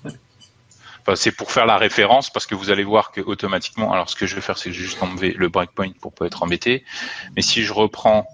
[1.02, 3.92] Enfin, c'est pour faire la référence parce que vous allez voir que automatiquement.
[3.92, 6.86] Alors, ce que je vais faire, c'est juste enlever le breakpoint pour pas être embêté.
[7.36, 8.28] Mais si je reprends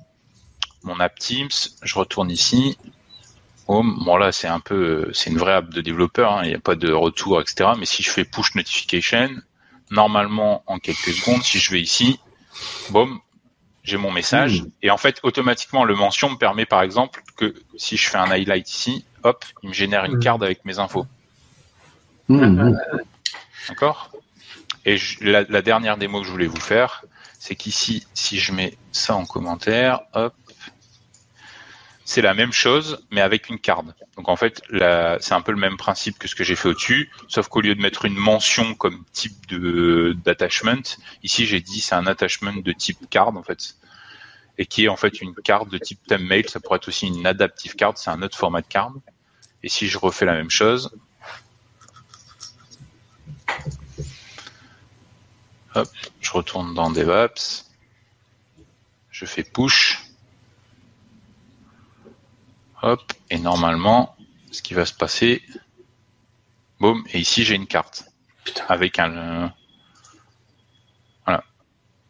[0.84, 1.50] mon app Teams,
[1.84, 2.78] je retourne ici.
[3.68, 6.42] bon là c'est un peu, c'est une vraie app de développeur, hein.
[6.44, 7.72] il n'y a pas de retour, etc.
[7.78, 9.30] Mais si je fais push notification,
[9.92, 12.20] normalement en quelques secondes, si je vais ici,
[12.90, 13.20] boum,
[13.84, 14.70] j'ai mon message, Hmm.
[14.84, 18.30] et en fait, automatiquement, le mention me permet, par exemple, que si je fais un
[18.30, 20.20] highlight ici, hop, il me génère une Hmm.
[20.20, 21.06] carte avec mes infos.
[22.28, 22.74] Mmh.
[23.68, 24.12] D'accord?
[24.86, 27.04] Et je- la, la dernière démo que je voulais vous faire,
[27.40, 30.34] c'est qu'ici, si je mets ça en commentaire, hop,
[32.10, 33.86] c'est la même chose, mais avec une carte.
[34.18, 37.12] Donc en fait, c'est un peu le même principe que ce que j'ai fait au-dessus,
[37.28, 39.46] sauf qu'au lieu de mettre une mention comme type
[40.26, 43.76] d'attachment, ici j'ai dit c'est un attachment de type card en fait,
[44.58, 46.50] et qui est en fait une carte de type mail.
[46.50, 48.92] Ça pourrait être aussi une adaptive card, c'est un autre format de card.
[49.62, 50.90] Et si je refais la même chose,
[55.76, 55.88] Hop,
[56.22, 57.70] je retourne dans DevOps.
[59.12, 60.09] Je fais push.
[62.82, 64.16] Hop, et normalement,
[64.52, 65.42] ce qui va se passer,
[66.80, 68.06] boum, et ici j'ai une carte
[68.68, 69.12] avec un.
[69.12, 69.48] euh,
[71.26, 71.44] Voilà.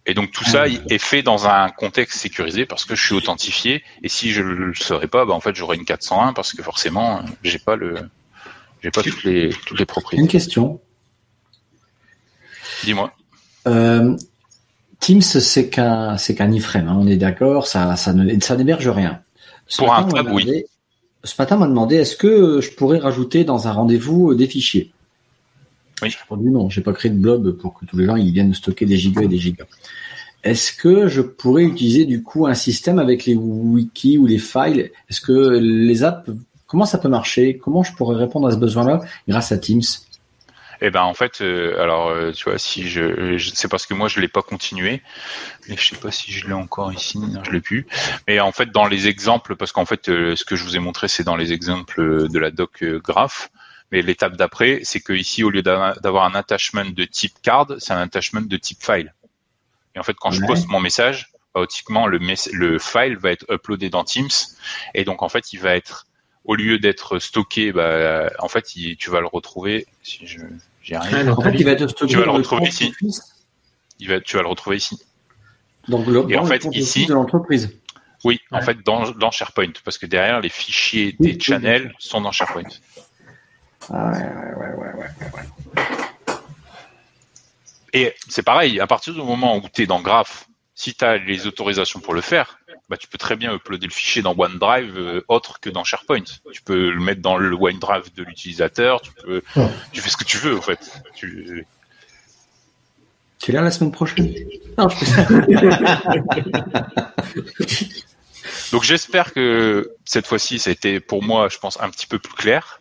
[0.06, 3.84] Et donc tout ça est fait dans un contexte sécurisé parce que je suis authentifié.
[4.04, 7.22] Et si je le serais pas, bah en fait j'aurais une 401 parce que forcément
[7.44, 8.10] j'ai pas le,
[8.84, 10.28] j'ai pas toutes les toutes les Une propriétés.
[10.28, 10.80] question.
[12.84, 13.12] Dis-moi.
[13.68, 14.16] Euh,
[15.00, 18.88] Teams, c'est qu'un, c'est qu'un iframe, hein, on est d'accord, ça, ça ne, ça n'héberge
[18.90, 19.22] rien.
[19.70, 20.44] Ce Pour un matin, on m'a club, oui.
[20.46, 20.66] demandé-
[21.24, 24.92] Ce matin, m'a demandé, est-ce que je pourrais rajouter dans un rendez-vous euh, des fichiers?
[26.02, 26.10] Oui.
[26.10, 28.54] J'ai répondu non, j'ai pas créé de blob pour que tous les gens, ils viennent
[28.54, 29.66] stocker des gigas et des gigas.
[30.44, 34.92] Est-ce que je pourrais utiliser, du coup, un système avec les wikis ou les files?
[35.10, 36.30] Est-ce que les apps,
[36.68, 37.58] comment ça peut marcher?
[37.58, 39.82] Comment je pourrais répondre à ce besoin-là grâce à Teams?
[40.82, 43.94] Eh ben en fait, euh, alors euh, tu vois, si je, je c'est parce que
[43.94, 45.02] moi je l'ai pas continué,
[45.68, 47.86] mais je sais pas si je l'ai encore ici, non, je l'ai plus.
[48.28, 50.80] Mais en fait, dans les exemples, parce qu'en fait, euh, ce que je vous ai
[50.80, 53.50] montré, c'est dans les exemples de la doc euh, graph.
[53.92, 57.68] Mais l'étape d'après, c'est que ici, au lieu d'a- d'avoir un attachment de type card,
[57.80, 59.14] c'est un attachment de type file.
[59.96, 62.20] Et en fait, quand je poste mon message, automatiquement le,
[62.54, 64.30] le file va être uploadé dans Teams,
[64.94, 66.06] et donc en fait, il va être
[66.46, 69.88] au lieu d'être stocké, bah, en fait, il- tu vas le retrouver.
[70.04, 70.40] Si je
[70.98, 72.94] En fait, il va être stocké Tu vas le retrouver ici.
[74.00, 75.00] Il va, tu vas le retrouver ici.
[75.88, 77.76] Donc, le, Et dans en fait, ici- de l'entreprise.
[78.26, 81.94] Oui, en fait, dans, dans SharePoint, parce que derrière, les fichiers Oui, des oui, channels
[82.00, 82.64] sont dans SharePoint.
[83.92, 85.84] Ah ouais, ouais, ouais, ouais, ouais.
[87.94, 91.18] Et c'est pareil, à partir du moment où tu es dans Graph, si tu as
[91.18, 92.59] les autorisations pour le faire,
[92.90, 96.24] bah, tu peux très bien uploader le fichier dans OneDrive euh, autre que dans SharePoint.
[96.52, 99.70] Tu peux le mettre dans le OneDrive de l'utilisateur, tu peux, Ouais.
[99.94, 100.80] tu fais ce que tu veux, en fait.
[101.16, 101.66] Tu-
[103.40, 104.34] Tu es là la semaine prochaine?
[104.78, 104.96] Non, je
[108.72, 112.20] Donc j'espère que cette fois-ci, ça a été pour moi, je pense, un petit peu
[112.20, 112.80] plus clair.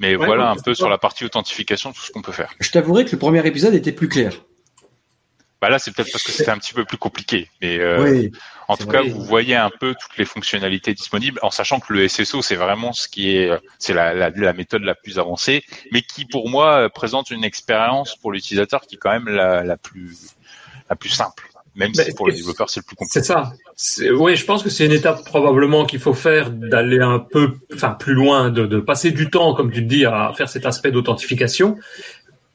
[0.00, 2.52] Mais Ouais, voilà ouais, un peu sur la partie authentification tout ce qu'on peut faire.
[2.60, 4.32] je t'avouerai que le premier épisode était plus clair.
[5.60, 7.48] Bah là, c'est peut-être parce que c'était un petit peu plus compliqué.
[7.60, 8.30] Mais euh, oui.
[8.68, 8.98] en tout vrai.
[8.98, 12.54] cas, vous voyez un peu toutes les fonctionnalités disponibles, en sachant que le SSO, c'est
[12.54, 16.48] vraiment ce qui est, c'est la, la, la méthode la plus avancée, mais qui pour
[16.48, 20.16] moi euh, présente une expérience pour l'utilisateur qui est quand même la, la plus,
[20.88, 21.48] la plus simple.
[21.74, 23.20] Même Bah, si pour les développeurs, c'est le plus compliqué.
[23.20, 23.52] C'est ça.
[24.16, 27.90] Oui, je pense que c'est une étape probablement qu'il faut faire d'aller un peu, enfin
[27.92, 30.90] plus loin, de, de passer du temps, comme tu te dis, à faire cet aspect
[30.90, 31.76] d'authentification.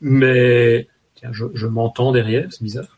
[0.02, 0.88] Mais
[1.24, 2.98] tiens, je, je m'entends derrière, c'est bizarre.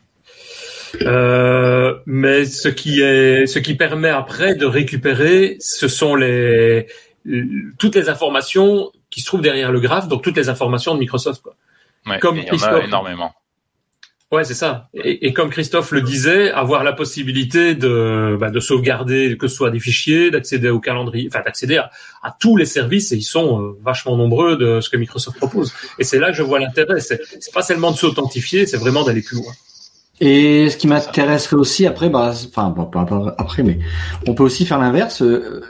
[1.02, 6.86] Euh, mais ce qui est, ce qui permet après de récupérer, ce sont les
[7.78, 11.42] toutes les informations qui se trouvent derrière le graphe, donc toutes les informations de Microsoft.
[11.42, 11.56] Quoi.
[12.06, 12.84] Ouais, comme il y en a Christophe.
[12.84, 13.32] énormément.
[14.32, 14.88] Ouais, c'est ça.
[14.92, 19.70] Et, comme Christophe le disait, avoir la possibilité de, bah, de sauvegarder, que ce soit
[19.70, 23.78] des fichiers, d'accéder au calendrier, enfin d'accéder à, tous les services, et ils sont euh,
[23.84, 25.72] vachement nombreux de ce que Microsoft propose.
[26.00, 26.98] Et c'est là que je vois l'intérêt.
[26.98, 27.20] C'est,
[27.54, 29.52] pas seulement de s'authentifier, c'est vraiment d'aller plus loin.
[30.18, 33.78] Et ce qui m'intéresserait aussi après, bah, enfin, pas après, mais
[34.26, 35.62] on peut aussi faire l'inverse, euh,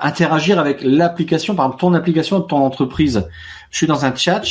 [0.00, 3.26] interagir avec l'application, par exemple ton application de ton entreprise.
[3.70, 4.42] Je suis dans un chat,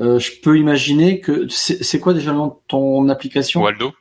[0.00, 3.62] euh, je peux imaginer que c'est quoi déjà le nom de ton application?
[3.62, 3.92] Waldo,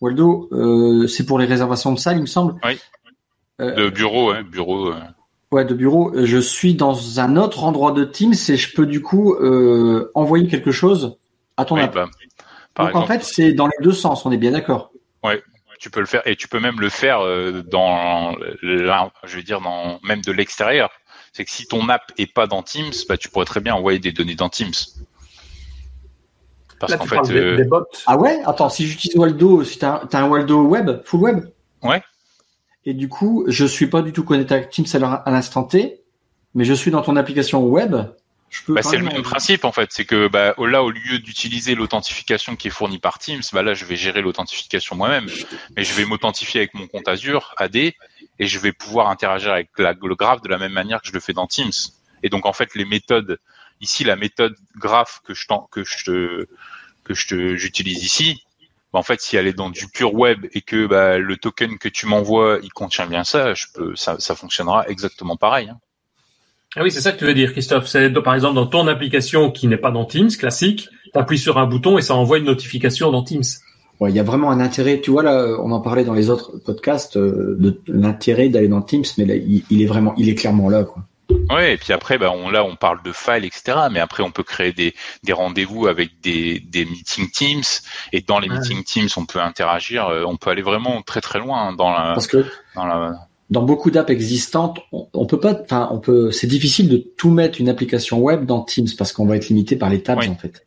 [0.00, 2.54] Waldo, euh, c'est pour les réservations de salles, il me semble.
[2.64, 2.78] Oui.
[3.60, 4.92] Euh, de bureau, hein, bureau.
[5.50, 6.12] Ouais, de bureau.
[6.14, 9.36] Je suis dans un autre endroit de Teams et je peux du coup
[10.14, 11.16] envoyer quelque chose
[11.56, 11.94] à ton oui, app.
[11.94, 12.08] bah,
[12.74, 14.26] par Donc en exemple, fait, c'est dans les deux sens.
[14.26, 14.90] On est bien d'accord?
[15.78, 17.20] tu peux le faire et tu peux même le faire
[17.70, 20.90] dans, je vais dire, dans même de l'extérieur.
[21.36, 23.98] C'est que si ton app est pas dans Teams, bah, tu pourrais très bien envoyer
[23.98, 24.72] des données dans Teams.
[26.80, 27.84] Parce Là, qu'en tu fait, parles euh, des bots.
[28.06, 28.40] Ah ouais?
[28.46, 31.44] Attends, si j'utilise Waldo, si t'as t'as un Waldo web, full web?
[31.82, 32.02] Ouais.
[32.86, 36.00] Et du coup, je suis pas du tout connecté à Teams à l'instant T,
[36.54, 37.94] mais je suis dans ton application web.
[38.68, 42.56] bah, c'est le même principe en fait, c'est que bah, là au lieu d'utiliser l'authentification
[42.56, 45.26] qui est fournie par Teams, bah là je vais gérer l'authentification moi-même,
[45.76, 47.92] mais je vais m'authentifier avec mon compte Azure AD
[48.38, 51.20] et je vais pouvoir interagir avec le graphe de la même manière que je le
[51.20, 51.72] fais dans Teams.
[52.22, 53.38] Et donc en fait les méthodes
[53.80, 56.46] ici la méthode graph que je que je
[57.04, 58.42] que je j'utilise ici,
[58.92, 61.78] bah, en fait si elle est dans du pur web et que bah, le token
[61.78, 65.68] que tu m'envoies il contient bien ça, je peux ça, ça fonctionnera exactement pareil.
[65.68, 65.78] Hein.
[66.78, 67.86] Ah oui, c'est ça que tu veux dire, Christophe.
[67.86, 71.56] C'est par exemple dans ton application qui n'est pas dans Teams classique, tu appuies sur
[71.56, 73.44] un bouton et ça envoie une notification dans Teams.
[74.02, 75.00] Il y a vraiment un intérêt.
[75.00, 78.82] Tu vois là, on en parlait dans les autres podcasts euh, de l'intérêt d'aller dans
[78.82, 81.02] Teams, mais là, il, est vraiment, il est clairement là, quoi.
[81.50, 83.78] Ouais, et puis après, bah, on, là, on parle de files, etc.
[83.90, 84.94] Mais après, on peut créer des,
[85.24, 87.62] des rendez-vous avec des, des meeting Teams,
[88.12, 90.06] et dans les meeting Teams, on peut interagir.
[90.06, 92.12] Euh, on peut aller vraiment très très loin dans la.
[92.14, 92.44] Parce que
[92.74, 96.96] dans la dans beaucoup d'apps existantes, on, peut pas, enfin, on peut, c'est difficile de
[96.96, 100.18] tout mettre une application web dans Teams parce qu'on va être limité par les tabs
[100.18, 100.66] en fait.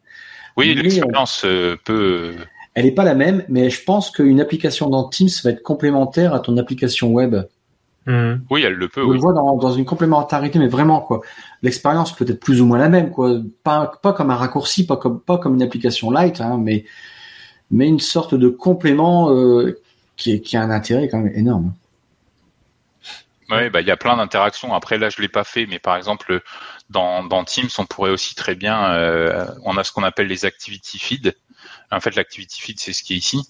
[0.55, 2.35] Oui, l'expérience euh, peut.
[2.79, 6.33] Elle est pas la même, mais je pense qu'une application dans Teams va être complémentaire
[6.33, 7.35] à ton application web.
[8.05, 8.35] Mmh.
[8.49, 9.03] Oui, elle le peut.
[9.03, 11.19] On le voit dans, dans, une complémentarité, mais vraiment quoi.
[11.61, 13.41] L'expérience peut être plus ou moins la même, quoi.
[13.65, 16.85] Pas, pas comme un raccourci, pas comme pas comme une application light, hein, mais
[17.69, 19.77] mais une sorte de complément euh,
[20.15, 21.73] qui, qui a un intérêt quand même énorme.
[23.51, 24.73] Oui, bah il y a plein d'interactions.
[24.73, 26.41] Après là, je l'ai pas fait, mais par exemple
[26.89, 30.45] dans, dans Teams, on pourrait aussi très bien, euh, on a ce qu'on appelle les
[30.45, 31.35] activity feed.
[31.91, 33.41] En fait, l'activity feed, c'est ce qui est ici.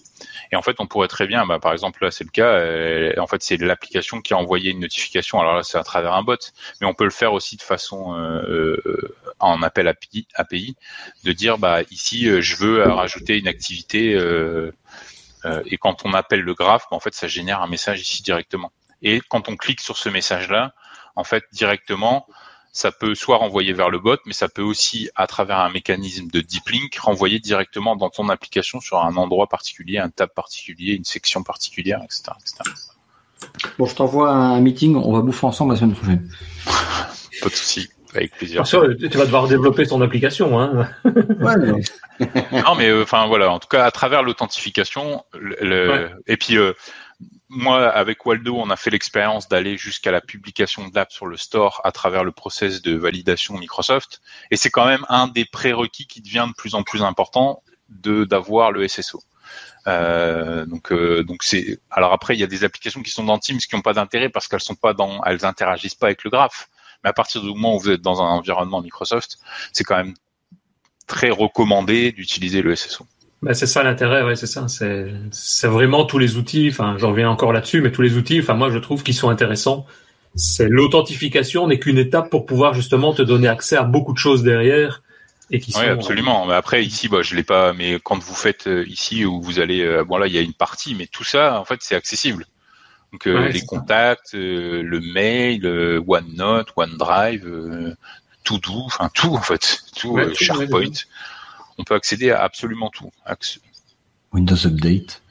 [0.50, 2.46] Et en fait, on pourrait très bien, bah, par exemple là, c'est le cas.
[2.46, 5.40] Euh, en fait, c'est l'application qui a envoyé une notification.
[5.40, 6.36] Alors là, c'est à travers un bot,
[6.80, 10.76] mais on peut le faire aussi de façon euh, euh en appel API, API,
[11.24, 14.12] de dire bah ici, euh, je veux rajouter une activité.
[15.66, 18.72] et quand on appelle le graphe, bah, en fait, ça génère un message ici directement.
[19.02, 20.74] Et quand on clique sur ce message-là,
[21.16, 22.26] en fait, directement,
[22.72, 26.28] ça peut soit renvoyer vers le bot, mais ça peut aussi, à travers un mécanisme
[26.28, 30.94] de deep link, renvoyer directement dans ton application sur un endroit particulier, un tab particulier,
[30.94, 32.32] une section particulière, etc.
[33.78, 36.30] Bon, je t'envoie un meeting, on va bouffer ensemble la semaine prochaine.
[37.42, 37.88] Pas de souci.
[38.14, 38.64] Avec plaisir.
[38.64, 40.88] tu vas devoir développer ton application, hein.
[41.04, 41.56] ouais,
[42.52, 43.52] non, mais euh, enfin voilà.
[43.52, 46.72] En tout cas, à travers l'authentification, le, et puis euh,
[47.48, 51.36] moi, avec Waldo, on a fait l'expérience d'aller jusqu'à la publication de l'app sur le
[51.36, 54.20] store à travers le process de validation Microsoft.
[54.52, 58.24] Et c'est quand même un des prérequis qui devient de plus en plus important de
[58.24, 59.20] d'avoir le SSO.
[59.88, 61.80] Euh, donc, euh, donc c'est.
[61.90, 64.28] Alors après, il y a des applications qui sont dans Teams qui n'ont pas d'intérêt
[64.28, 66.68] parce qu'elles sont pas dans, elles interagissent pas avec le graphe.
[67.02, 69.38] Mais à partir du moment où vous êtes dans un environnement Microsoft,
[69.72, 70.14] c'est quand même
[71.06, 73.06] très recommandé d'utiliser le SSO.
[73.42, 74.66] Ben c'est ça l'intérêt, ouais, c'est ça.
[74.68, 76.68] C'est, vraiment tous les outils.
[76.70, 78.40] Enfin, j'en reviens encore là-dessus, mais tous les outils.
[78.40, 79.86] Enfin, moi, je trouve qu'ils sont intéressants.
[80.34, 84.42] C'est l'authentification n'est qu'une étape pour pouvoir justement te donner accès à beaucoup de choses
[84.42, 85.02] derrière
[85.50, 86.46] et qui oui, absolument.
[86.46, 87.72] Mais après, ici, bah, je l'ai pas.
[87.72, 90.42] Mais quand vous faites euh, ici où vous allez, euh, bon là, il y a
[90.42, 92.46] une partie, mais tout ça, en fait, c'est accessible.
[93.12, 95.66] Donc euh, les contacts, le mail,
[96.06, 97.96] OneNote, OneDrive,
[98.44, 100.92] Todo, enfin tout en fait, tout, SharePoint
[101.80, 103.10] on peut accéder à absolument tout.
[104.32, 105.22] Windows Update.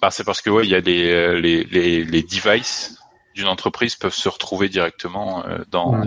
[0.00, 2.98] Bah, c'est parce que ouais, il y a des euh, les, les, les devices
[3.34, 6.02] d'une entreprise peuvent se retrouver directement euh, dans.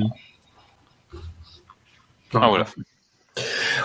[2.34, 2.66] Ah voilà.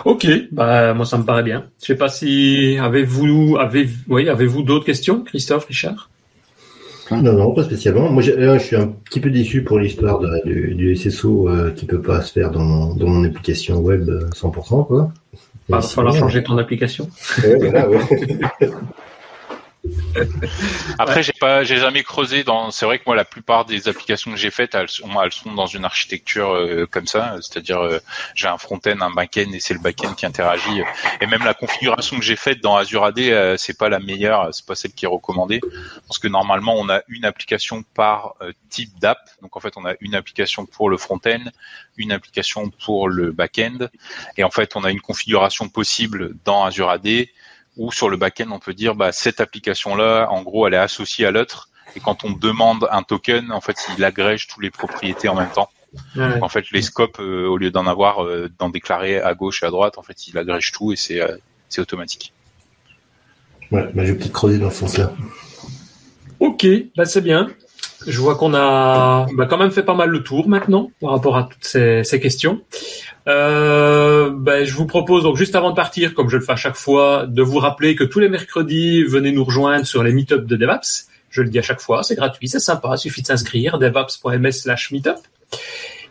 [0.05, 1.67] Ok, bah moi ça me paraît bien.
[1.81, 6.11] Je sais pas si avez-vous avez oui avez-vous d'autres questions, Christophe, Richard?
[7.11, 8.11] Non non pas spécialement.
[8.11, 12.01] Moi je suis un petit peu déçu pour l'histoire du, du, SSO euh, qui peut
[12.01, 15.13] pas se faire dans, dans mon application web 100% quoi.
[15.71, 17.09] Il va falloir changer ton application.
[20.99, 22.71] Après, j'ai pas, j'ai jamais creusé dans.
[22.71, 25.85] C'est vrai que moi, la plupart des applications que j'ai faites, elles, sont dans une
[25.85, 27.99] architecture euh, comme ça, c'est-à-dire euh,
[28.35, 30.83] j'ai un front-end, un back-end et c'est le back-end qui interagit.
[31.21, 34.53] Et même la configuration que j'ai faite dans Azure AD, euh, c'est pas la meilleure,
[34.53, 35.61] c'est pas celle qui est recommandée,
[36.07, 38.35] parce que normalement, on a une application par
[38.69, 39.19] type d'app.
[39.43, 41.45] Donc en fait, on a une application pour le front-end,
[41.97, 43.89] une application pour le back-end,
[44.37, 47.09] et en fait, on a une configuration possible dans Azure AD
[47.77, 51.27] ou sur le back-end, on peut dire, bah, cette application-là, en gros, elle est associée
[51.27, 51.69] à l'autre.
[51.97, 55.51] Et quand on demande un token, en fait, il agrège tous les propriétés en même
[55.51, 55.71] temps.
[56.17, 59.67] en fait, les scopes, euh, au lieu d'en avoir, euh, d'en déclarer à gauche et
[59.67, 61.37] à droite, en fait, il agrège tout et c'est euh,
[61.69, 62.33] c'est automatique.
[63.71, 65.13] Ouais, bah, je vais peut-être creuser dans ce sens-là.
[66.41, 66.67] Ok,
[66.97, 67.49] bah c'est bien.
[68.07, 71.37] Je vois qu'on a bah, quand même fait pas mal le tour maintenant par rapport
[71.37, 72.61] à toutes ces, ces questions.
[73.29, 76.57] Euh, ben, je vous propose donc juste avant de partir, comme je le fais à
[76.57, 80.47] chaque fois, de vous rappeler que tous les mercredis, venez nous rejoindre sur les meetups
[80.47, 81.09] de DevApps.
[81.29, 84.53] Je le dis à chaque fois, c'est gratuit, c'est sympa, il suffit de s'inscrire, devaps.ms
[84.53, 85.19] slash meetup.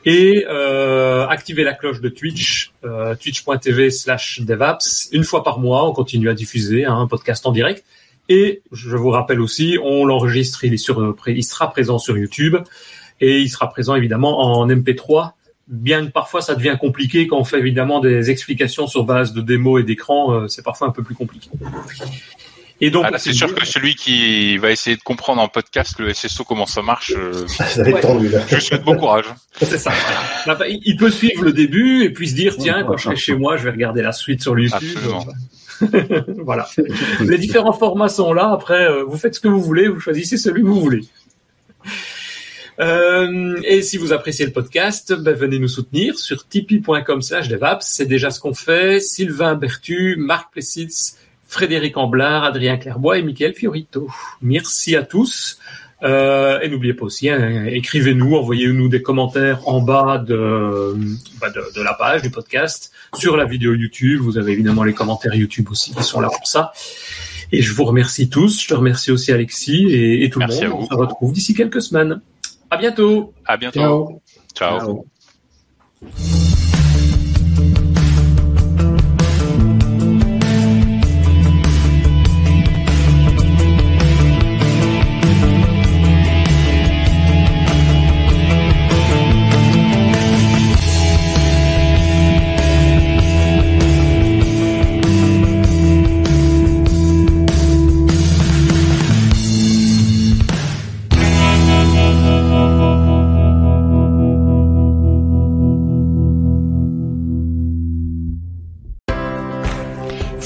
[0.05, 5.09] et euh, activez la cloche de Twitch, euh, twitch.tv slash devaps.
[5.11, 7.83] Une fois par mois, on continue à diffuser hein, un podcast en direct.
[8.30, 12.57] Et je vous rappelle aussi, on l'enregistre, il, est sur, il sera présent sur YouTube
[13.19, 15.32] et il sera présent évidemment en MP3.
[15.67, 19.41] Bien que parfois ça devient compliqué quand on fait évidemment des explications sur base de
[19.41, 21.49] démos et d'écran, euh, c'est parfois un peu plus compliqué.
[22.82, 26.13] Et donc, ah, c'est sûr que celui qui va essayer de comprendre en podcast le
[26.13, 28.41] SSO comment ça marche, euh, ça va être tendu, là.
[28.47, 29.25] je lui souhaite bon courage.
[29.61, 29.91] C'est ça.
[30.69, 33.57] Il peut suivre le début et puis se dire tiens quand je serai chez moi
[33.57, 34.80] je vais regarder la suite sur YouTube.
[36.43, 36.67] voilà.
[37.21, 38.51] Les différents formats sont là.
[38.51, 41.01] Après, euh, vous faites ce que vous voulez, vous choisissez celui que vous voulez.
[42.80, 47.86] Euh, et si vous appréciez le podcast, ben, venez nous soutenir sur tipeee.com slash devaps.
[47.86, 49.01] C'est déjà ce qu'on fait.
[49.01, 51.15] Sylvain Bertu, Marc Plessis,
[51.45, 54.07] Frédéric Amblard, Adrien Clairbois et Michael Fiorito.
[54.41, 55.59] Merci à tous.
[56.01, 60.95] Euh, et n'oubliez pas aussi, hein, écrivez-nous, envoyez-nous des commentaires en bas de,
[61.41, 64.21] bah de, de, la page du podcast, sur la vidéo YouTube.
[64.21, 66.71] Vous avez évidemment les commentaires YouTube aussi qui sont là pour ça.
[67.51, 68.61] Et je vous remercie tous.
[68.61, 70.83] Je te remercie aussi Alexis et, et tout Merci le monde.
[70.83, 72.21] On se retrouve d'ici quelques semaines.
[72.69, 73.33] À bientôt.
[73.45, 74.21] À bientôt.
[74.55, 74.79] Ciao.
[74.79, 75.05] Ciao.
[76.05, 76.38] Ciao.